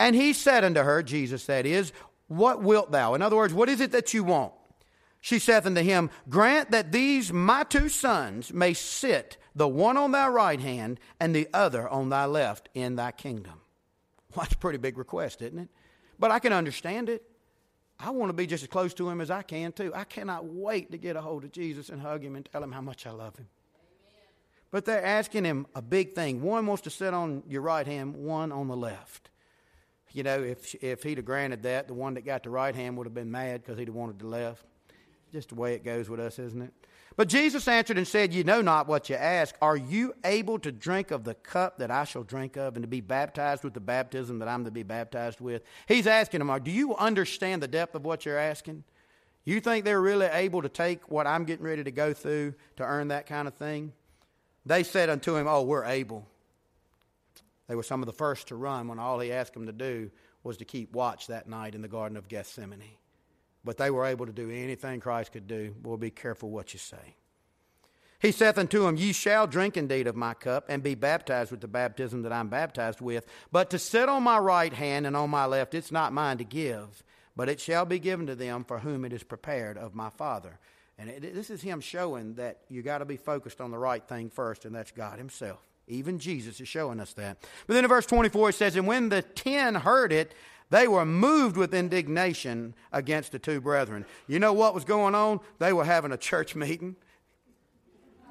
[0.00, 1.92] And he said unto her, Jesus that is,
[2.26, 3.14] What wilt thou?
[3.14, 4.52] In other words, what is it that you want?
[5.20, 10.12] She saith unto him, Grant that these my two sons may sit, the one on
[10.12, 13.60] thy right hand and the other on thy left in thy kingdom.
[14.34, 15.68] Well, that's a pretty big request, isn't it?
[16.18, 17.22] but I can understand it.
[17.98, 19.92] I want to be just as close to him as I can, too.
[19.94, 22.72] I cannot wait to get a hold of Jesus and hug him and tell him
[22.72, 23.48] how much I love him.
[24.70, 26.42] But they're asking him a big thing.
[26.42, 29.30] One wants to sit on your right hand, one on the left.
[30.12, 32.96] You know, if, if he'd have granted that, the one that got the right hand
[32.98, 34.64] would have been mad because he'd have wanted the left.
[35.36, 36.72] Just the way it goes with us, isn't it?
[37.14, 39.54] But Jesus answered and said, You know not what you ask.
[39.60, 42.88] Are you able to drink of the cup that I shall drink of and to
[42.88, 45.62] be baptized with the baptism that I'm to be baptized with?
[45.88, 48.82] He's asking them, Do you understand the depth of what you're asking?
[49.44, 52.82] You think they're really able to take what I'm getting ready to go through to
[52.82, 53.92] earn that kind of thing?
[54.64, 56.26] They said unto him, Oh, we're able.
[57.68, 60.10] They were some of the first to run when all he asked them to do
[60.42, 62.96] was to keep watch that night in the Garden of Gethsemane.
[63.66, 65.74] But they were able to do anything Christ could do.
[65.82, 67.16] Well, be careful what you say.
[68.20, 71.60] He saith unto them, Ye shall drink indeed of my cup, and be baptized with
[71.60, 73.26] the baptism that I'm baptized with.
[73.50, 76.44] But to sit on my right hand and on my left, it's not mine to
[76.44, 77.02] give,
[77.34, 80.60] but it shall be given to them for whom it is prepared of my Father.
[80.96, 84.06] And it, this is him showing that you got to be focused on the right
[84.06, 85.58] thing first, and that's God Himself.
[85.88, 87.38] Even Jesus is showing us that.
[87.66, 90.34] But then in verse 24 it says, And when the ten heard it,
[90.70, 94.04] they were moved with indignation against the two brethren.
[94.26, 95.40] You know what was going on?
[95.58, 96.96] They were having a church meeting.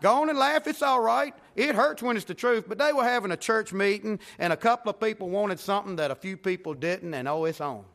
[0.02, 1.34] Go on and laugh, it's all right.
[1.56, 4.58] It hurts when it's the truth, but they were having a church meeting, and a
[4.58, 7.86] couple of people wanted something that a few people didn't, and oh, it's on.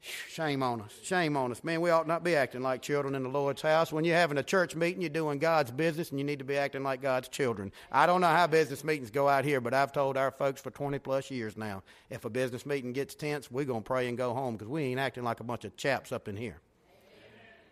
[0.00, 0.96] Shame on us.
[1.02, 1.64] Shame on us.
[1.64, 3.92] Man, we ought not be acting like children in the Lord's house.
[3.92, 6.56] When you're having a church meeting, you're doing God's business, and you need to be
[6.56, 7.72] acting like God's children.
[7.90, 10.70] I don't know how business meetings go out here, but I've told our folks for
[10.70, 14.16] 20 plus years now if a business meeting gets tense, we're going to pray and
[14.16, 16.60] go home because we ain't acting like a bunch of chaps up in here.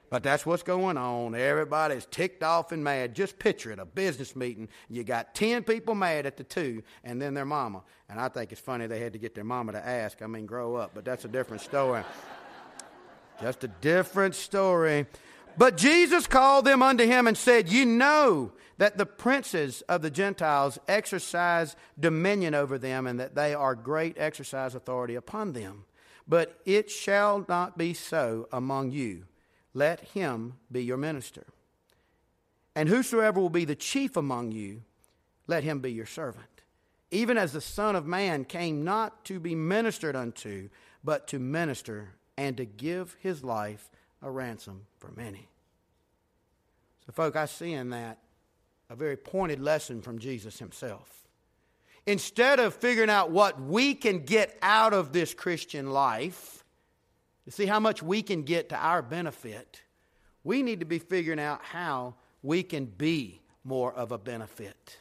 [0.09, 1.35] But that's what's going on.
[1.35, 3.15] Everybody's ticked off and mad.
[3.15, 4.69] Just picture it a business meeting.
[4.89, 7.83] You got 10 people mad at the two, and then their mama.
[8.09, 10.23] And I think it's funny they had to get their mama to ask.
[10.23, 10.93] I mean, grow up.
[10.95, 12.05] But that's a different story.
[13.41, 15.07] Just a different story.
[15.59, 20.11] But Jesus called them unto him and said, You know that the princes of the
[20.11, 25.85] Gentiles exercise dominion over them, and that they are great exercise authority upon them.
[26.29, 29.25] But it shall not be so among you
[29.77, 31.45] let him be your minister.
[32.75, 34.83] And whosoever will be the chief among you,
[35.47, 36.63] let him be your servant.
[37.11, 40.71] Even as the Son of Man came not to be ministered unto,
[41.05, 42.09] but to minister
[42.39, 43.91] and to give his life
[44.23, 45.47] a ransom for many.
[47.05, 48.19] So, folk, I see in that
[48.89, 51.29] a very pointed lesson from Jesus himself.
[52.07, 56.56] Instead of figuring out what we can get out of this Christian life,
[57.47, 59.81] to see how much we can get to our benefit,
[60.45, 64.99] we need to be figuring out how we can be more of a benefit.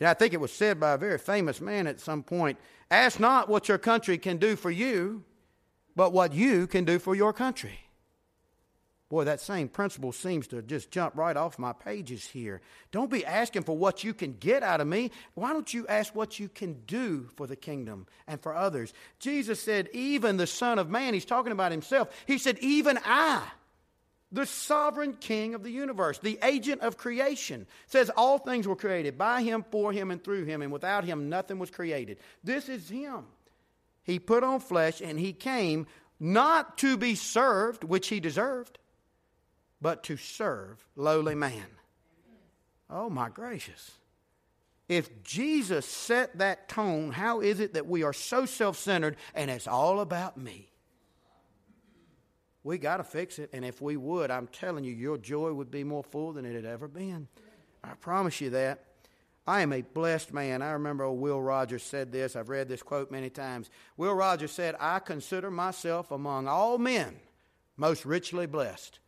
[0.00, 2.58] Yeah, I think it was said by a very famous man at some point
[2.90, 5.24] ask not what your country can do for you,
[5.94, 7.87] but what you can do for your country.
[9.08, 12.60] Boy, that same principle seems to just jump right off my pages here.
[12.92, 15.10] Don't be asking for what you can get out of me.
[15.32, 18.92] Why don't you ask what you can do for the kingdom and for others?
[19.18, 23.42] Jesus said, even the Son of Man, he's talking about himself, he said, even I,
[24.30, 29.16] the sovereign king of the universe, the agent of creation, says all things were created
[29.16, 32.18] by him, for him, and through him, and without him nothing was created.
[32.44, 33.24] This is him.
[34.02, 35.86] He put on flesh and he came
[36.20, 38.78] not to be served, which he deserved
[39.80, 41.66] but to serve lowly man.
[42.90, 43.92] Oh my gracious.
[44.88, 49.50] If Jesus set that tone, how is it that we are so self centered and
[49.50, 50.70] it's all about me?
[52.64, 55.70] We got to fix it, and if we would, I'm telling you, your joy would
[55.70, 57.28] be more full than it had ever been.
[57.84, 58.84] I promise you that.
[59.46, 60.60] I am a blessed man.
[60.60, 62.36] I remember old Will Rogers said this.
[62.36, 63.70] I've read this quote many times.
[63.96, 67.16] Will Rogers said, I consider myself among all men
[67.78, 68.98] most richly blessed.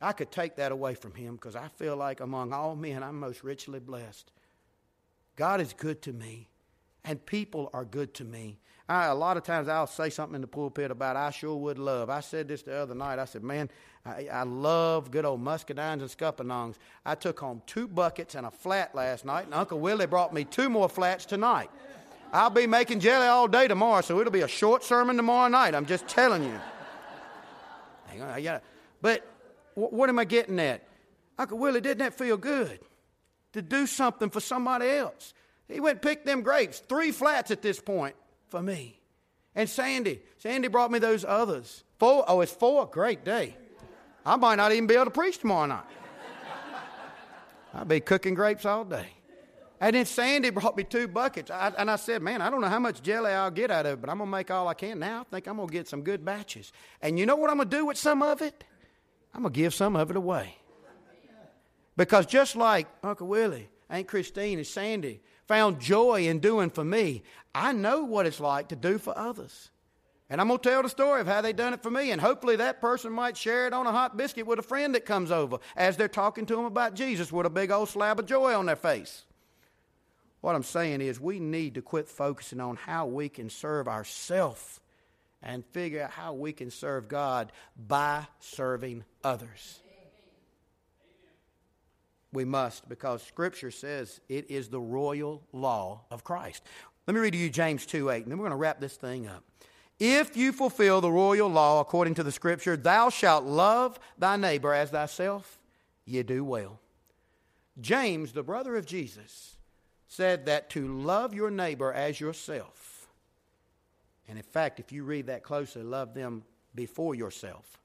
[0.00, 3.20] I could take that away from him because I feel like among all men, I'm
[3.20, 4.32] most richly blessed.
[5.36, 6.48] God is good to me,
[7.04, 8.58] and people are good to me.
[8.88, 11.78] I, a lot of times I'll say something in the pulpit about I sure would
[11.78, 12.10] love.
[12.10, 13.20] I said this the other night.
[13.20, 13.70] I said, man,
[14.04, 16.74] I, I love good old muscadines and scuppernongs.
[17.06, 20.44] I took home two buckets and a flat last night, and Uncle Willie brought me
[20.44, 21.70] two more flats tonight.
[22.32, 25.74] I'll be making jelly all day tomorrow, so it'll be a short sermon tomorrow night.
[25.74, 26.60] I'm just telling you.
[28.06, 28.62] Hang on, I gotta,
[29.00, 29.24] but
[29.74, 30.86] what am I getting at?
[31.38, 32.80] Uncle Willie, didn't that feel good?
[33.52, 35.34] To do something for somebody else.
[35.68, 38.14] He went and picked them grapes, three flats at this point
[38.48, 39.00] for me.
[39.54, 41.84] And Sandy, Sandy brought me those others.
[41.98, 42.86] Four, oh, it's four?
[42.86, 43.56] Great day.
[44.24, 45.84] I might not even be able to preach tomorrow night.
[47.74, 49.06] I'll be cooking grapes all day.
[49.80, 51.50] And then Sandy brought me two buckets.
[51.50, 53.94] I, and I said, Man, I don't know how much jelly I'll get out of
[53.94, 54.98] it, but I'm going to make all I can.
[54.98, 56.70] Now I think I'm going to get some good batches.
[57.00, 58.62] And you know what I'm going to do with some of it?
[59.34, 60.56] I'm going to give some of it away.
[61.96, 67.22] Because just like Uncle Willie, Aunt Christine, and Sandy found joy in doing for me,
[67.54, 69.70] I know what it's like to do for others.
[70.30, 72.12] And I'm going to tell the story of how they done it for me.
[72.12, 75.04] And hopefully that person might share it on a hot biscuit with a friend that
[75.04, 78.26] comes over as they're talking to them about Jesus with a big old slab of
[78.26, 79.24] joy on their face.
[80.40, 84.80] What I'm saying is we need to quit focusing on how we can serve ourselves
[85.42, 89.80] and figure out how we can serve God by serving others.
[92.32, 96.62] We must because Scripture says it is the royal law of Christ.
[97.06, 98.96] Let me read to you James 2 8, and then we're going to wrap this
[98.96, 99.42] thing up.
[99.98, 104.72] If you fulfill the royal law according to the scripture, thou shalt love thy neighbor
[104.72, 105.58] as thyself,
[106.06, 106.80] ye do well.
[107.80, 109.56] James, the brother of Jesus,
[110.08, 112.89] said that to love your neighbor as yourself,
[114.30, 116.44] and in fact, if you read that closely, love them
[116.76, 117.80] before yourself,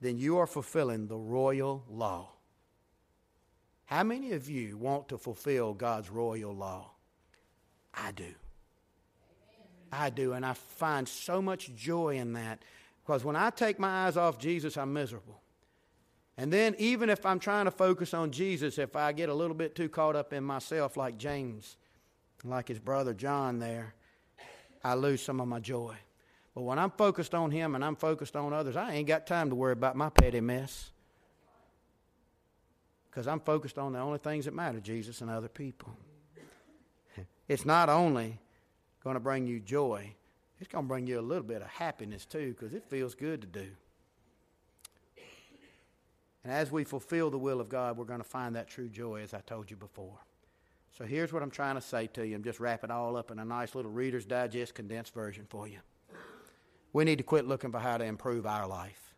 [0.00, 2.30] then you are fulfilling the royal law.
[3.84, 6.92] How many of you want to fulfill God's royal law?
[7.92, 8.34] I do.
[9.92, 12.62] I do, and I find so much joy in that
[13.04, 15.42] because when I take my eyes off Jesus, I'm miserable.
[16.38, 19.54] And then, even if I'm trying to focus on Jesus, if I get a little
[19.54, 21.76] bit too caught up in myself, like James,
[22.44, 23.94] like his brother John there,
[24.86, 25.96] I lose some of my joy.
[26.54, 29.50] But when I'm focused on him and I'm focused on others, I ain't got time
[29.50, 30.90] to worry about my petty mess.
[33.10, 35.92] Because I'm focused on the only things that matter Jesus and other people.
[37.48, 38.40] It's not only
[39.04, 40.12] going to bring you joy,
[40.58, 43.40] it's going to bring you a little bit of happiness too, because it feels good
[43.42, 43.68] to do.
[46.42, 49.22] And as we fulfill the will of God, we're going to find that true joy,
[49.22, 50.18] as I told you before.
[50.96, 52.36] So here's what I'm trying to say to you.
[52.36, 55.68] I'm just wrap it all up in a nice little Reader's Digest condensed version for
[55.68, 55.78] you.
[56.92, 59.14] We need to quit looking for how to improve our life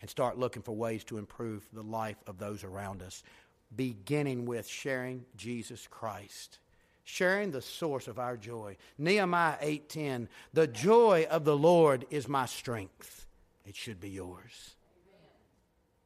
[0.00, 3.22] and start looking for ways to improve the life of those around us,
[3.74, 6.58] beginning with sharing Jesus Christ
[7.04, 8.76] sharing the source of our joy.
[8.98, 13.26] Nehemiah 8:10, "The joy of the Lord is my strength."
[13.64, 14.76] It should be yours.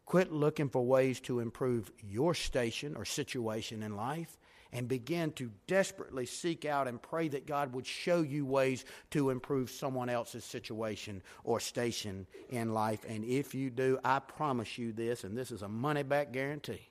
[0.05, 4.39] Quit looking for ways to improve your station or situation in life
[4.77, 9.31] and begin to desperately seek out and pray that God would show you ways to
[9.31, 13.03] improve someone else's situation or station in life.
[13.09, 16.91] And if you do, I promise you this, and this is a money back guarantee.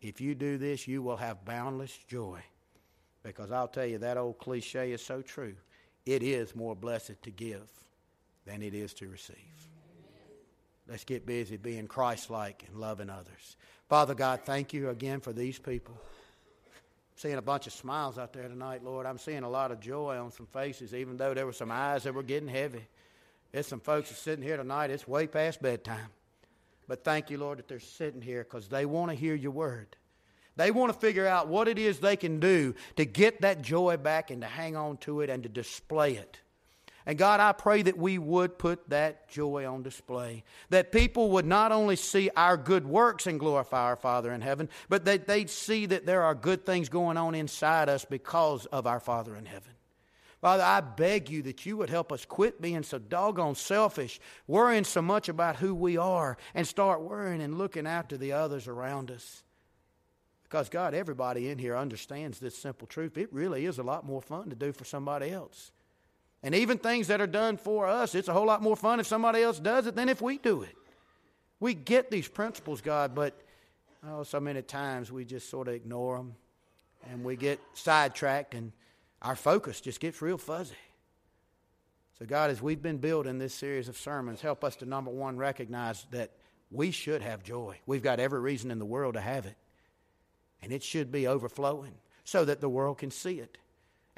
[0.00, 2.40] If you do this, you will have boundless joy.
[3.22, 5.54] Because I'll tell you, that old cliche is so true.
[6.06, 7.68] It is more blessed to give
[8.46, 9.36] than it is to receive.
[10.88, 13.56] Let's get busy being Christ like and loving others.
[13.90, 16.00] Father God, thank you again for these people.
[17.18, 19.04] Seeing a bunch of smiles out there tonight, Lord.
[19.04, 22.04] I'm seeing a lot of joy on some faces, even though there were some eyes
[22.04, 22.86] that were getting heavy.
[23.50, 26.10] There's some folks that are sitting here tonight, it's way past bedtime.
[26.86, 29.96] But thank you, Lord, that they're sitting here because they want to hear your word.
[30.54, 33.96] They want to figure out what it is they can do to get that joy
[33.96, 36.38] back and to hang on to it and to display it.
[37.08, 40.44] And God, I pray that we would put that joy on display.
[40.68, 44.68] That people would not only see our good works and glorify our Father in heaven,
[44.90, 48.86] but that they'd see that there are good things going on inside us because of
[48.86, 49.72] our Father in heaven.
[50.42, 54.84] Father, I beg you that you would help us quit being so doggone selfish, worrying
[54.84, 59.10] so much about who we are, and start worrying and looking after the others around
[59.10, 59.42] us.
[60.42, 63.16] Because, God, everybody in here understands this simple truth.
[63.16, 65.72] It really is a lot more fun to do for somebody else.
[66.42, 69.06] And even things that are done for us, it's a whole lot more fun if
[69.06, 70.76] somebody else does it than if we do it.
[71.60, 73.40] We get these principles, God, but
[74.06, 76.34] oh, so many times we just sort of ignore them
[77.10, 78.72] and we get sidetracked and
[79.20, 80.74] our focus just gets real fuzzy.
[82.20, 85.36] So, God, as we've been building this series of sermons, help us to number one
[85.36, 86.30] recognize that
[86.70, 87.78] we should have joy.
[87.86, 89.56] We've got every reason in the world to have it
[90.62, 93.58] and it should be overflowing so that the world can see it.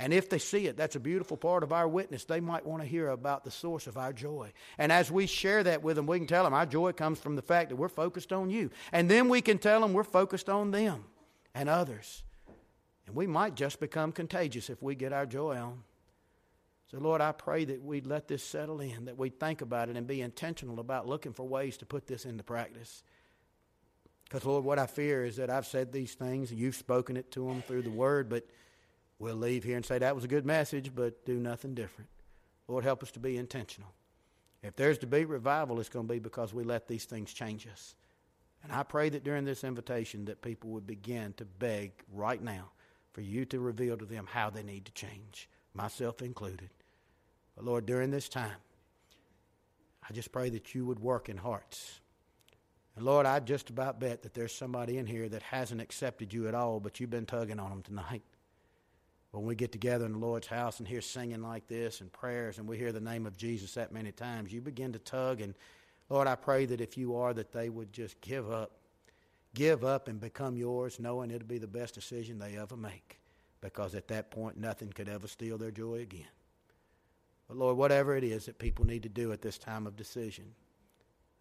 [0.00, 2.24] And if they see it, that's a beautiful part of our witness.
[2.24, 4.50] They might want to hear about the source of our joy.
[4.78, 7.36] And as we share that with them, we can tell them our joy comes from
[7.36, 8.70] the fact that we're focused on you.
[8.92, 11.04] And then we can tell them we're focused on them
[11.54, 12.22] and others.
[13.06, 15.82] And we might just become contagious if we get our joy on.
[16.90, 19.98] So, Lord, I pray that we'd let this settle in, that we'd think about it
[19.98, 23.02] and be intentional about looking for ways to put this into practice.
[24.24, 27.30] Because, Lord, what I fear is that I've said these things, and you've spoken it
[27.32, 28.46] to them through the Word, but
[29.20, 32.10] we'll leave here and say that was a good message, but do nothing different.
[32.66, 33.92] Lord, help us to be intentional.
[34.62, 37.66] If there's to be revival, it's going to be because we let these things change
[37.68, 37.94] us.
[38.62, 42.72] And I pray that during this invitation that people would begin to beg right now
[43.12, 46.70] for you to reveal to them how they need to change, myself included.
[47.56, 48.56] But Lord, during this time,
[50.08, 52.00] I just pray that you would work in hearts.
[52.96, 56.48] And Lord, I just about bet that there's somebody in here that hasn't accepted you
[56.48, 58.22] at all, but you've been tugging on them tonight.
[59.32, 62.58] When we get together in the Lord's house and hear singing like this and prayers
[62.58, 65.40] and we hear the name of Jesus that many times, you begin to tug.
[65.40, 65.54] And
[66.08, 68.72] Lord, I pray that if you are, that they would just give up.
[69.54, 73.18] Give up and become yours, knowing it'll be the best decision they ever make.
[73.60, 76.26] Because at that point, nothing could ever steal their joy again.
[77.46, 80.54] But Lord, whatever it is that people need to do at this time of decision,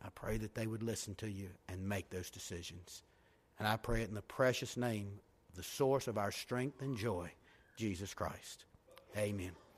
[0.03, 3.03] I pray that they would listen to you and make those decisions.
[3.59, 5.19] And I pray it in the precious name
[5.49, 7.31] of the source of our strength and joy,
[7.79, 8.65] Jesus Christ.
[9.17, 9.68] Amen.